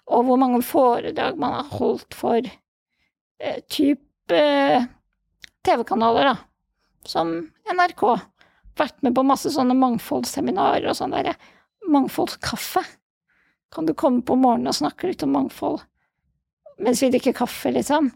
[0.07, 4.87] Og hvor mange foredrag man har holdt for eh, type eh,
[5.67, 6.37] TV-kanaler, da.
[7.07, 7.35] Som
[7.73, 8.07] NRK.
[8.77, 11.37] Vært med på masse sånne mangfoldsseminarer og sånn derre
[11.87, 12.83] mangfoldskaffe.
[13.73, 15.85] Kan du komme på morgenen og snakke litt om mangfold?
[16.79, 18.11] mens vi drikker kaffe, liksom.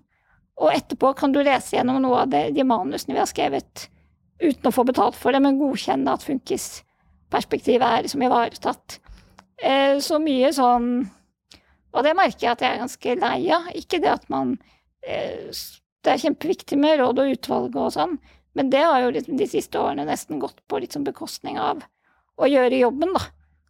[0.61, 3.86] Og etterpå kan du lese gjennom noe av det, de manusene vi har skrevet
[4.41, 8.99] uten å få betalt for det, men godkjenne at funkisperspektivet er liksom ivaretatt.
[9.61, 10.93] Eh, så mye sånn
[11.91, 13.66] Og det merker jeg at jeg er ganske lei av.
[13.76, 14.55] Ikke det at man
[15.05, 15.51] eh,
[16.01, 18.14] Det er kjempeviktig med råd og utvalg og sånn,
[18.57, 21.82] men det har jo liksom de siste årene nesten gått på litt sånn bekostning av
[22.41, 23.26] å gjøre jobben, da.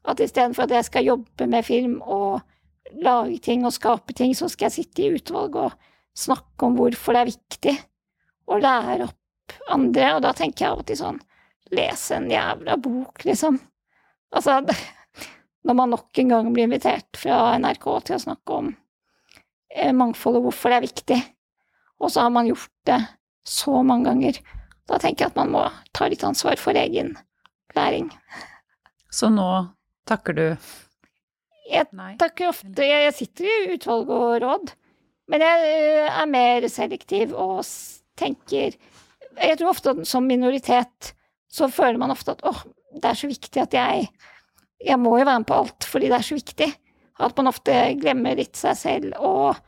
[0.07, 2.41] At istedenfor at jeg skal jobbe med film og
[3.03, 5.75] lage ting og skape ting, så skal jeg sitte i utvalg og
[6.17, 7.75] snakke om hvorfor det er viktig,
[8.51, 9.20] og lære opp
[9.71, 11.21] andre, og da tenker jeg av og til sånn
[11.71, 13.61] Lese en jævla bok, liksom.
[14.35, 14.57] Altså,
[15.67, 18.73] når man nok en gang blir invitert fra NRK til å snakke om
[19.71, 21.19] eh, mangfold og hvorfor det er viktig,
[22.01, 22.99] og så har man gjort det
[23.47, 24.41] så mange ganger,
[24.91, 27.15] da tenker jeg at man må ta litt ansvar for egen
[27.77, 28.11] læring.
[29.15, 29.47] Så nå
[30.11, 30.45] takker du
[31.71, 32.17] Jeg nei?
[32.19, 34.73] takker ofte Jeg sitter i utvalg og råd,
[35.31, 37.63] men jeg eh, er mer selektiv og
[38.19, 38.75] tenker
[39.41, 41.15] Jeg tror ofte at som minoritet
[41.51, 42.63] så føler man ofte at åh,
[43.01, 44.09] det er så viktig at jeg
[44.81, 46.69] Jeg må jo være med på alt fordi det er så viktig.
[47.21, 49.59] At man ofte glemmer litt seg selv og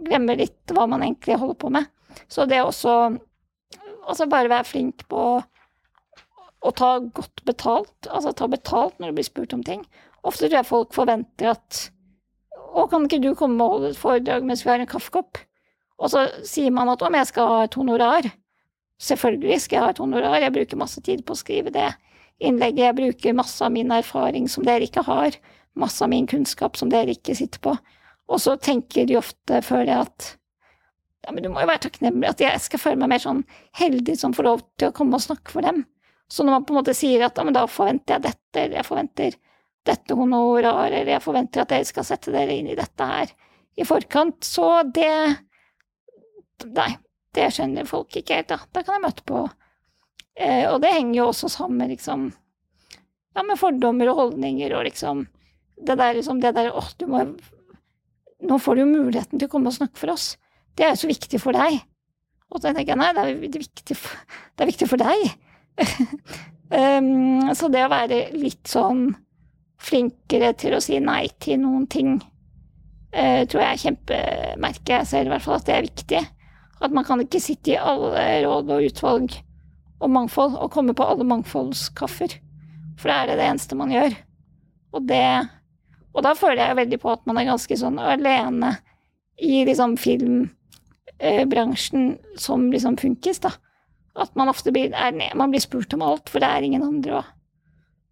[0.00, 1.90] glemmer litt hva man egentlig holder på med.
[2.28, 3.18] Så det også
[4.02, 5.20] Altså bare være flink på
[6.62, 9.84] å ta godt betalt, altså ta betalt når du blir spurt om ting.
[10.26, 11.88] Ofte tror jeg folk forventer at
[12.72, 15.38] Å, kan ikke du komme og holde et foredrag mens vi har en kaffekopp?
[16.00, 18.26] Og så sier man at om jeg skal ha et honorar.
[19.02, 21.88] Selvfølgelig skal jeg ha et honorar, jeg bruker masse tid på å skrive det
[22.42, 25.34] innlegget, jeg bruker masse av min erfaring som dere ikke har,
[25.78, 27.74] masse av min kunnskap som dere ikke sitter på.
[28.30, 30.28] Og så tenker de ofte, føler jeg, at
[31.22, 33.42] ja, men du må jo være takknemlig, at jeg skal føle meg mer sånn
[33.78, 35.84] heldig som får lov til å komme og snakke for dem.
[36.32, 38.78] Så når man på en måte sier at ja, men da forventer jeg dette, eller
[38.80, 39.38] jeg forventer
[39.86, 43.34] dette honoraret, eller jeg forventer at dere skal sette dere inn i dette her
[43.78, 45.14] i forkant, så det
[46.62, 46.92] Nei,
[47.36, 48.58] det skjønner folk ikke helt, da.
[48.72, 49.42] Det kan jeg møte på
[50.36, 52.28] eh, Og det henger jo også sammen med liksom
[53.32, 55.26] Ja, med fordommer og holdninger og liksom
[55.76, 57.24] Det der liksom Det der åh, du må
[58.42, 60.32] Nå får du jo muligheten til å komme og snakke for oss.
[60.74, 61.76] Det er jo så viktig for deg.
[62.50, 64.16] Og så tenker jeg nei, det er, viktig for,
[64.58, 65.22] det er viktig for deg.
[66.74, 69.12] um, så det å være litt sånn
[69.78, 75.30] flinkere til å si nei til noen ting, uh, tror jeg er kjempemerker jeg ser
[75.30, 76.24] i hvert fall at det er viktig.
[76.82, 79.28] At man kan ikke sitte i alle råd og utvalg
[80.02, 82.30] og mangfold og komme på alle mangfoldskaffer.
[82.98, 84.12] For da er det det eneste man gjør.
[84.92, 85.26] Og det
[86.12, 88.84] Og da føler jeg veldig på at man er ganske sånn alene
[89.40, 93.48] i liksom filmbransjen som liksom funkis, da.
[94.20, 97.22] At man ofte blir, er, man blir spurt om alt, for det er ingen andre
[97.22, 97.24] å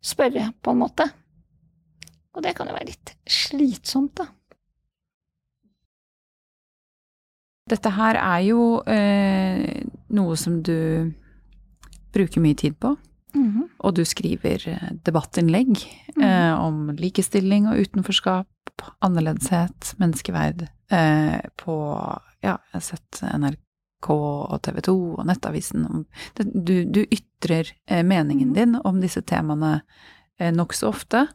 [0.00, 1.04] spørre, på en måte.
[2.32, 4.32] Og det kan jo være litt slitsomt, da.
[7.70, 11.12] Dette her er jo eh, noe som du
[12.14, 12.96] bruker mye tid på.
[13.36, 13.68] Mhm.
[13.86, 15.76] Og du skriver eh, debattinnlegg
[16.18, 18.48] eh, om likestilling og utenforskap,
[19.06, 21.76] annerledeshet, menneskeverd eh, på
[22.42, 25.84] Ja, jeg har sett NRK og TV 2 og Nettavisen.
[26.40, 28.54] Du, du ytrer eh, meningen Mhm.
[28.56, 29.82] din om disse temaene
[30.40, 31.26] eh, nokså ofte.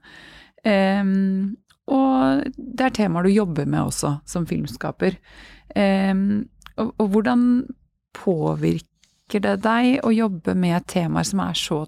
[0.65, 1.55] Em,
[1.91, 5.19] og det er temaer du jobber med også som filmskaper.
[5.77, 6.47] Em,
[6.81, 7.43] og, og hvordan
[8.17, 11.83] påvirker det deg å jobbe med temaer som er så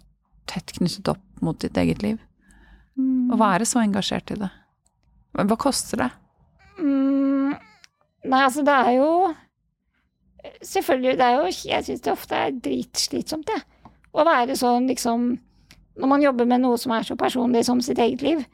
[0.50, 2.22] tett knyttet opp mot ditt eget liv?
[2.98, 4.50] Å være så engasjert i det?
[5.38, 6.10] Hva hva koster det?
[6.80, 7.54] Mm,
[8.26, 9.12] nei, altså, det er jo
[10.64, 13.92] Selvfølgelig, det er jo Jeg syns det ofte er dritslitsomt, det.
[14.14, 15.28] Å være sånn, liksom
[15.98, 18.46] Når man jobber med noe som er så personlig som sitt eget liv.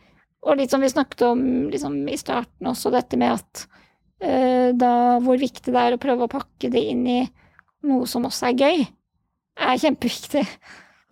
[0.44, 3.64] Og litt som vi snakket om liksom, i starten også, dette med at
[4.24, 7.22] uh, da Hvor viktig det er å prøve å pakke det inn i
[7.88, 8.84] noe som også er gøy,
[9.60, 10.44] er kjempeviktig.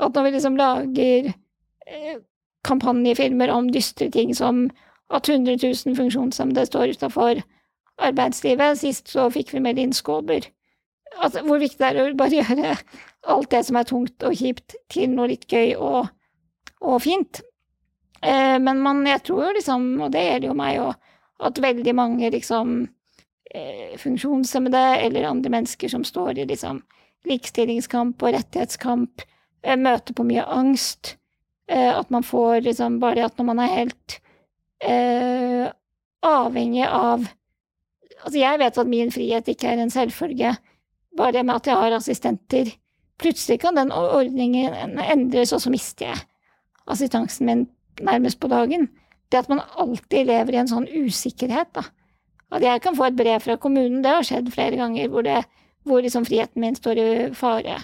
[0.02, 2.20] At når vi liksom lager uh,
[2.68, 4.70] kampanjefilmer om dystre ting som
[5.12, 7.42] at 100 000 funksjonshemmede står utafor
[8.02, 8.80] arbeidslivet.
[8.80, 10.48] Sist så fikk vi med Linn Skåber.
[11.20, 12.76] Altså, hvor viktig det er å bare gjøre
[13.32, 16.12] alt det som er tungt og kjipt, til noe litt gøy og,
[16.82, 17.44] og fint.
[18.22, 20.98] Eh, men man, jeg tror jo liksom, og det gjelder jo meg òg,
[21.42, 22.76] at veldig mange liksom
[23.54, 26.84] eh, funksjonshemmede eller andre mennesker som står i liksom
[27.30, 29.26] likestillingskamp og rettighetskamp,
[29.64, 31.16] eh, møter på mye angst.
[31.68, 34.20] Eh, at man får liksom bare at når man er helt
[34.82, 35.70] eh,
[36.22, 37.30] avhengig av
[38.22, 40.52] Altså, jeg vet at min frihet ikke er en selvfølge,
[41.18, 42.68] bare med at jeg har assistenter.
[43.18, 46.20] Plutselig kan den ordningen endres, og så mister jeg
[46.86, 47.64] assistansen min
[48.06, 48.90] nærmest på dagen.
[49.32, 51.86] Det at man alltid lever i en sånn usikkerhet, da.
[52.52, 55.40] At jeg kan få et brev fra kommunen, det har skjedd flere ganger, hvor, det,
[55.88, 57.80] hvor liksom friheten min står i fare.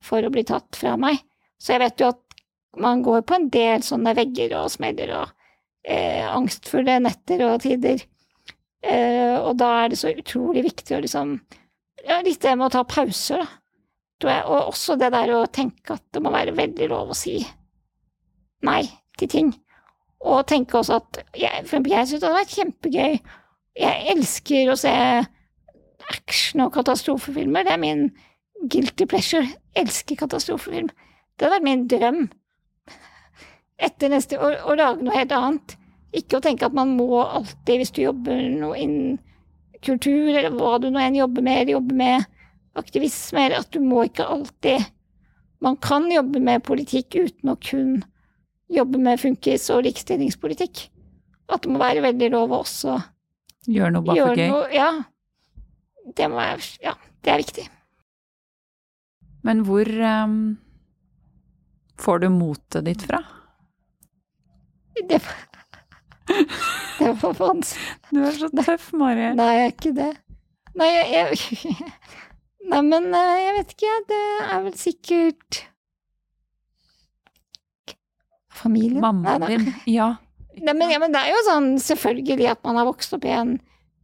[0.00, 1.18] for å bli tatt fra meg.
[1.60, 2.38] Så jeg vet jo at
[2.80, 5.34] man går på en del sånne vegger og smeller og
[5.84, 8.00] eh, angstfulle netter og tider.
[8.80, 11.34] Eh, og da er det så utrolig viktig å liksom
[12.06, 13.60] ja, Litt det med å ta pauser, da,
[14.22, 14.46] tror jeg.
[14.48, 17.36] Og også det der å tenke at det må være veldig lov å si
[18.64, 18.86] nei
[19.20, 19.52] til ting.
[20.20, 23.20] Og tenke også at jeg, for jeg syns det hadde vært kjempegøy.
[23.80, 24.92] Jeg elsker å se
[26.10, 27.64] action- og katastrofefilmer.
[27.64, 28.10] Det er min
[28.68, 29.46] guilty pleasure.
[29.76, 30.90] Elsker katastrofefilm.
[30.90, 32.26] Det hadde vært min drøm.
[33.80, 35.76] Etter neste år å lage noe helt annet.
[36.12, 39.18] Ikke å tenke at man må alltid, hvis du jobber noe innen
[39.84, 42.26] kultur, eller hva du nå enn jobber med, eller jobber med
[42.80, 44.88] aktivisme, eller at du må ikke alltid
[45.60, 47.98] Man kan jobbe med politikk uten å kun
[48.70, 50.86] jobbe med funkis- og likestillingspolitikk.
[51.50, 53.00] At det må være veldig lov å også
[53.68, 54.72] Gjøre noe bare for gøy.
[54.72, 54.90] Ja.
[56.16, 56.94] Det må være Ja,
[57.24, 57.66] det er viktig.
[59.44, 60.38] Men hvor um,
[62.00, 63.20] får du motet ditt fra?
[65.08, 65.20] Det,
[67.00, 67.94] det var vanskelig.
[68.10, 69.30] Du er så tøff, Mari.
[69.36, 70.10] Nei, jeg er ikke det.
[70.80, 71.76] Nei, jeg, jeg
[72.70, 75.60] Nei, men eh, jeg vet ikke, det er vel sikkert
[78.62, 79.00] Familien?
[79.00, 79.72] Mammaen din.
[79.90, 80.14] Ja.
[80.60, 83.32] Nei, men, ja, men det er jo sånn selvfølgelig at man har vokst opp i
[83.32, 83.54] en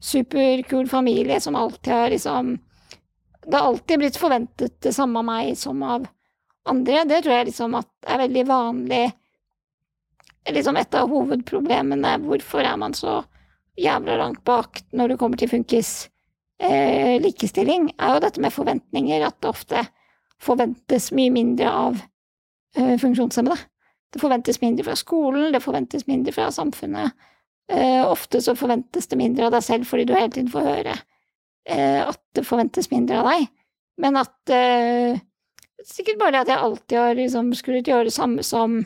[0.00, 2.58] superkul familie som alltid har liksom
[3.46, 6.06] Det har alltid blitt forventet det samme av meg som av
[6.66, 7.04] andre.
[7.06, 9.04] Det tror jeg liksom at er veldig vanlig.
[10.50, 12.16] Liksom et av hovedproblemene.
[12.24, 13.20] Hvorfor er man så
[13.78, 16.08] jævla langt bak når det kommer til funkis
[16.58, 19.22] eh, er jo dette med forventninger.
[19.26, 19.86] At det ofte
[20.42, 22.00] forventes mye mindre av
[22.76, 23.58] eh, funksjonshemmede.
[24.16, 27.12] Det forventes mindre fra skolen, det forventes mindre fra samfunnet.
[27.68, 30.92] Uh, ofte så forventes det mindre av deg selv fordi du hele tiden får høre
[30.94, 33.48] uh, at det forventes mindre av deg.
[34.00, 35.18] Men at uh,
[35.86, 38.80] Sikkert bare at jeg alltid har liksom skullet gjøre det samme som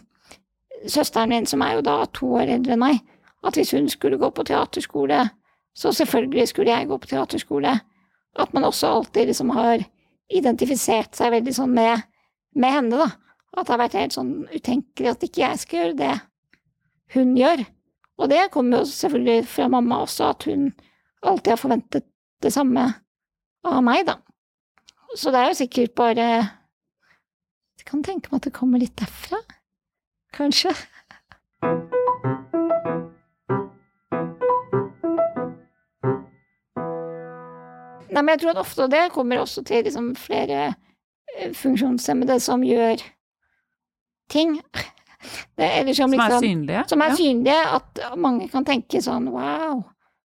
[0.85, 2.99] søsteren min, som er jo da to år eldre enn meg.
[3.47, 5.23] At hvis hun skulle gå på teaterskole,
[5.73, 7.73] så selvfølgelig skulle jeg gå på teaterskole.
[8.37, 9.87] At man også alltid liksom har
[10.29, 12.05] identifisert seg veldig sånn med,
[12.59, 13.30] med henne, da.
[13.57, 16.15] At det har vært helt sånn utenkelig at ikke jeg skal gjøre det
[17.15, 17.65] hun gjør.
[18.21, 20.71] Og det kommer jo selvfølgelig fra mamma også, at hun
[21.27, 22.07] alltid har forventet
[22.45, 22.87] det samme
[23.67, 24.21] av meg, da.
[25.17, 26.27] Så det er jo sikkert bare
[27.81, 29.41] Jeg kan tenke meg at det kommer litt derfra.
[30.37, 30.71] Kanskje.
[38.11, 40.75] Nei, men jeg tror at ofte det kommer også til liksom flere
[41.39, 43.01] eh, funksjonshemmede som gjør
[44.31, 44.59] ting.
[45.55, 46.83] Det, eller som, er liksom, synlige?
[46.89, 47.17] som er ja.
[47.19, 49.83] synlige, at mange kan tenke sånn wow,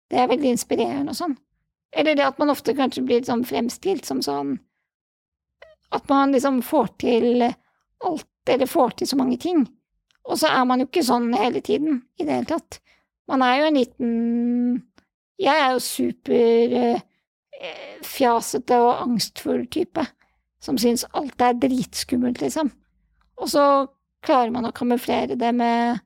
[0.09, 1.35] det er veldig inspirerende og sånn.
[1.93, 4.55] Eller det at man ofte kanskje blir sånn fremstilt som sånn
[5.91, 9.65] At man liksom får til alt, eller får til så mange ting.
[10.25, 12.79] Og så er man jo ikke sånn hele tiden, i det hele tatt.
[13.31, 14.13] Man er jo en liten
[15.41, 17.01] Jeg er jo super eh,
[18.77, 20.05] og angstfull type,
[20.61, 22.71] som syns alt er dritskummelt, liksom.
[23.41, 23.65] Og så
[24.25, 26.01] klarer man å kamuflere det med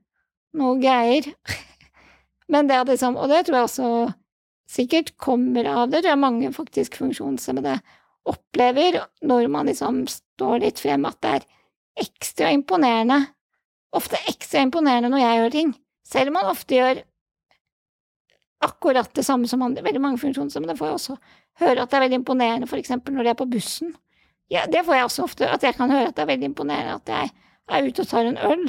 [0.58, 1.26] noe greier.
[2.52, 3.90] Men det at liksom, og det tror jeg også
[4.70, 7.78] sikkert kommer av det, tror jeg mange faktisk funksjonshemmede
[8.28, 11.48] opplever når man liksom står litt frem, at det er
[12.04, 13.20] ekstra imponerende,
[13.94, 15.74] ofte ekstra imponerende når jeg gjør ting,
[16.08, 17.02] selv om man ofte gjør
[18.64, 19.84] akkurat det samme som andre.
[19.84, 21.16] Veldig mange funksjonshemmede får jo også
[21.60, 23.92] høre at det er veldig imponerende, for eksempel når de er på bussen.
[24.52, 26.98] Ja, det får jeg også ofte, at jeg kan høre at det er veldig imponerende
[26.98, 27.30] at jeg
[27.72, 28.64] er ute og tar en øl.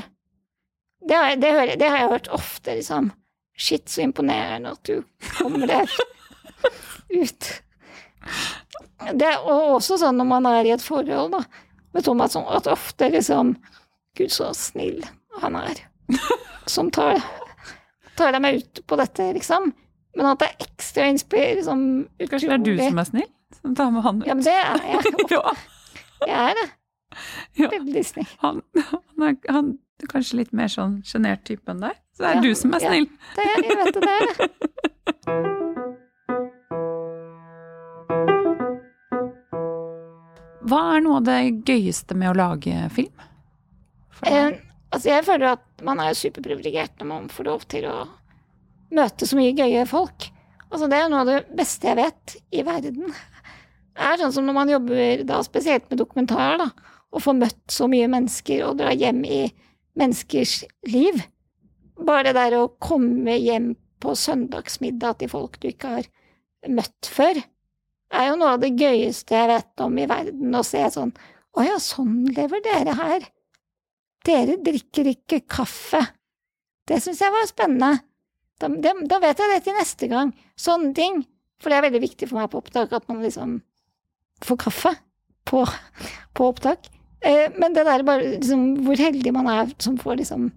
[1.06, 3.12] Det har, jeg, det, hører, det har jeg hørt ofte, liksom.
[3.58, 5.04] Shit, så imponerende at du
[5.38, 5.92] kommer der
[7.22, 7.52] ut.
[9.14, 11.44] Det er også sånn når man er i et forhold, da,
[11.96, 13.54] med Thomas, sånn at ofte liksom
[14.16, 15.04] Gud, så snill
[15.42, 15.82] han er,
[16.72, 17.20] som tar,
[18.16, 19.74] tar deg med ut på dette, liksom.
[20.16, 21.82] Men at det er ekstra innspill, liksom
[22.16, 23.32] Det er du som er snill?
[23.62, 24.28] Som tar med han ut?
[24.28, 25.00] Ja, men det er jeg.
[26.26, 26.68] Jeg er det.
[27.60, 27.70] Ja.
[28.04, 28.28] Snill.
[28.42, 29.68] Han, han, er, han
[30.02, 32.00] er kanskje litt mer sånn sjenert type enn deg?
[32.16, 32.92] Så det er Ja, du som er ja.
[32.92, 33.08] snill.
[33.36, 34.50] Det er, jeg vet det, det er det.
[40.66, 41.40] Hva er noe av det
[41.70, 43.26] gøyeste med å lage film?
[44.26, 44.56] Eh,
[44.90, 47.98] altså, jeg føler at man er superprivilegert når man får lov til å
[48.96, 50.32] møte så mye gøye folk.
[50.72, 53.14] Altså, det er noe av det beste jeg vet i verden.
[53.96, 57.64] Det er sånn som når man jobber da spesielt med dokumentarer, da, og får møtt
[57.72, 59.42] så mye mennesker og dra hjem i
[59.96, 60.58] menneskers
[60.92, 61.22] liv.
[61.96, 63.72] Bare det der å komme hjem
[64.04, 66.10] på søndagsmiddag til folk du ikke har
[66.68, 67.40] møtt før,
[68.16, 70.56] er jo noe av det gøyeste jeg vet om i verden.
[70.56, 71.16] Å se sånn
[71.56, 73.30] Å ja, sånn lever dere her.
[74.28, 76.02] Dere drikker ikke kaffe.
[76.84, 78.02] Det syns jeg var spennende.
[78.60, 80.34] Da, da vet jeg det til neste gang.
[80.60, 81.22] Sånne ting.
[81.64, 83.62] For det er veldig viktig for meg på opptak at man liksom
[84.44, 84.96] får kaffe
[85.46, 85.64] på,
[86.34, 86.90] på opptak.
[87.22, 90.50] Eh, men det der bare liksom, hvor heldig man er som får liksom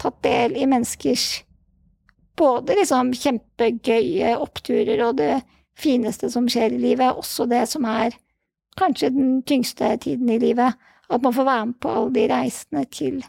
[0.00, 1.46] tatt del i menneskers
[2.36, 5.40] både liksom kjempegøye oppturer og det
[5.76, 8.16] fineste som skjer i livet, også det som er
[8.76, 10.76] kanskje den tyngste tiden i livet.
[11.08, 13.20] At man får være med på alle de reisene til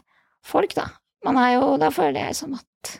[0.44, 0.88] folk, da.
[1.24, 2.94] Man er jo, da føler jeg som at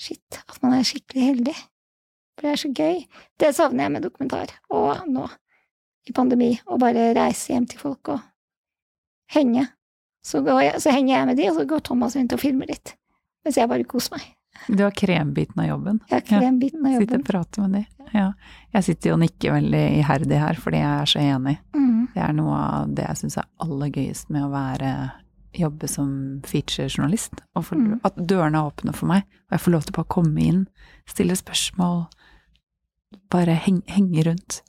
[0.00, 1.56] shit, at man er skikkelig heldig.
[2.36, 3.02] For det er så gøy.
[3.40, 5.26] Det savner jeg med dokumentar, og nå,
[6.06, 8.20] i pandemi, og bare reise hjem til folk og
[9.34, 9.66] henge.
[10.26, 12.94] Så, jeg, så henger jeg med de, og så går Thomas rundt og filmer litt.
[13.46, 14.24] Mens jeg bare koser meg.
[14.72, 16.00] Du har krembiten av jobben.
[16.10, 17.06] Har krembiten av jobben.
[17.06, 18.08] Sitter og prater med de.
[18.14, 18.30] Ja.
[18.74, 21.56] Jeg sitter og nikker veldig iherdig her, fordi jeg er så enig.
[21.76, 22.08] Mm.
[22.14, 24.92] Det er noe av det jeg syns er aller gøyest med å være
[25.56, 26.08] jobbe som
[26.48, 27.42] featurejournalist.
[27.56, 28.00] Og for, Mm.
[28.04, 30.62] At dørene er åpne for meg, og jeg får lov til å bare komme inn,
[31.08, 32.06] stille spørsmål,
[33.32, 34.62] bare henge, henge rundt.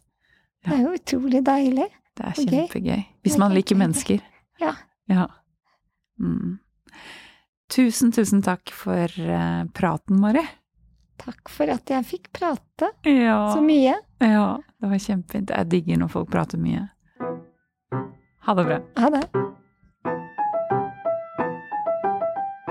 [0.68, 1.88] Det er jo utrolig deilig.
[2.18, 3.04] Det er kjempegøy.
[3.24, 4.22] Hvis man liker mennesker.
[4.60, 4.74] Ja.
[5.08, 5.28] Ja.
[6.20, 6.58] Mm.
[7.72, 10.44] Tusen, tusen takk for eh, praten, Mari.
[11.22, 13.52] Takk for at jeg fikk prate Ja.
[13.54, 13.96] så mye.
[14.22, 14.48] ja,
[14.82, 15.50] det var kjempefint.
[15.56, 16.88] Jeg digger når folk prater mye.
[18.48, 18.80] Ha det bra.
[19.02, 19.24] Ha det.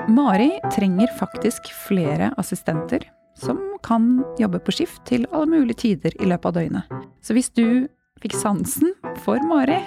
[0.08, 3.04] Mari trenger faktisk flere assistenter
[3.36, 6.96] som kan jobbe på skift til alle mulige tider i løpet av døgnet.
[7.22, 7.86] Så hvis du
[8.22, 8.94] fikk sansen
[9.24, 9.78] for Mari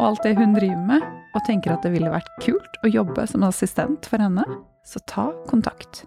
[0.00, 1.02] og alt det hun driver med,
[1.36, 4.42] og tenker at det ville vært kult å jobbe som assistent for henne,
[4.86, 6.04] så ta kontakt.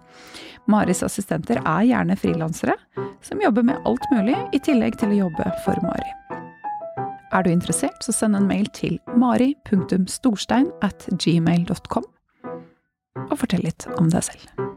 [0.68, 2.74] Maris assistenter er gjerne frilansere
[3.24, 6.10] som jobber med alt mulig, i tillegg til å jobbe for Mari.
[7.34, 12.06] Er du interessert, så send en mail til mari.storstein at gmail.com
[13.24, 14.74] og fortell litt om deg selv.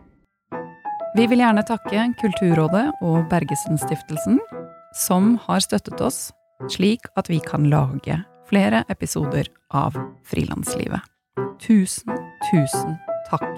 [1.18, 4.38] Vi vil gjerne takke Kulturrådet og Bergesenstiftelsen,
[4.94, 6.27] som har støttet oss
[6.69, 9.98] slik at vi kan lage flere episoder av
[10.30, 11.02] Frilanslivet.
[11.64, 12.22] Tusen,
[12.52, 12.99] tusen
[13.31, 13.49] takk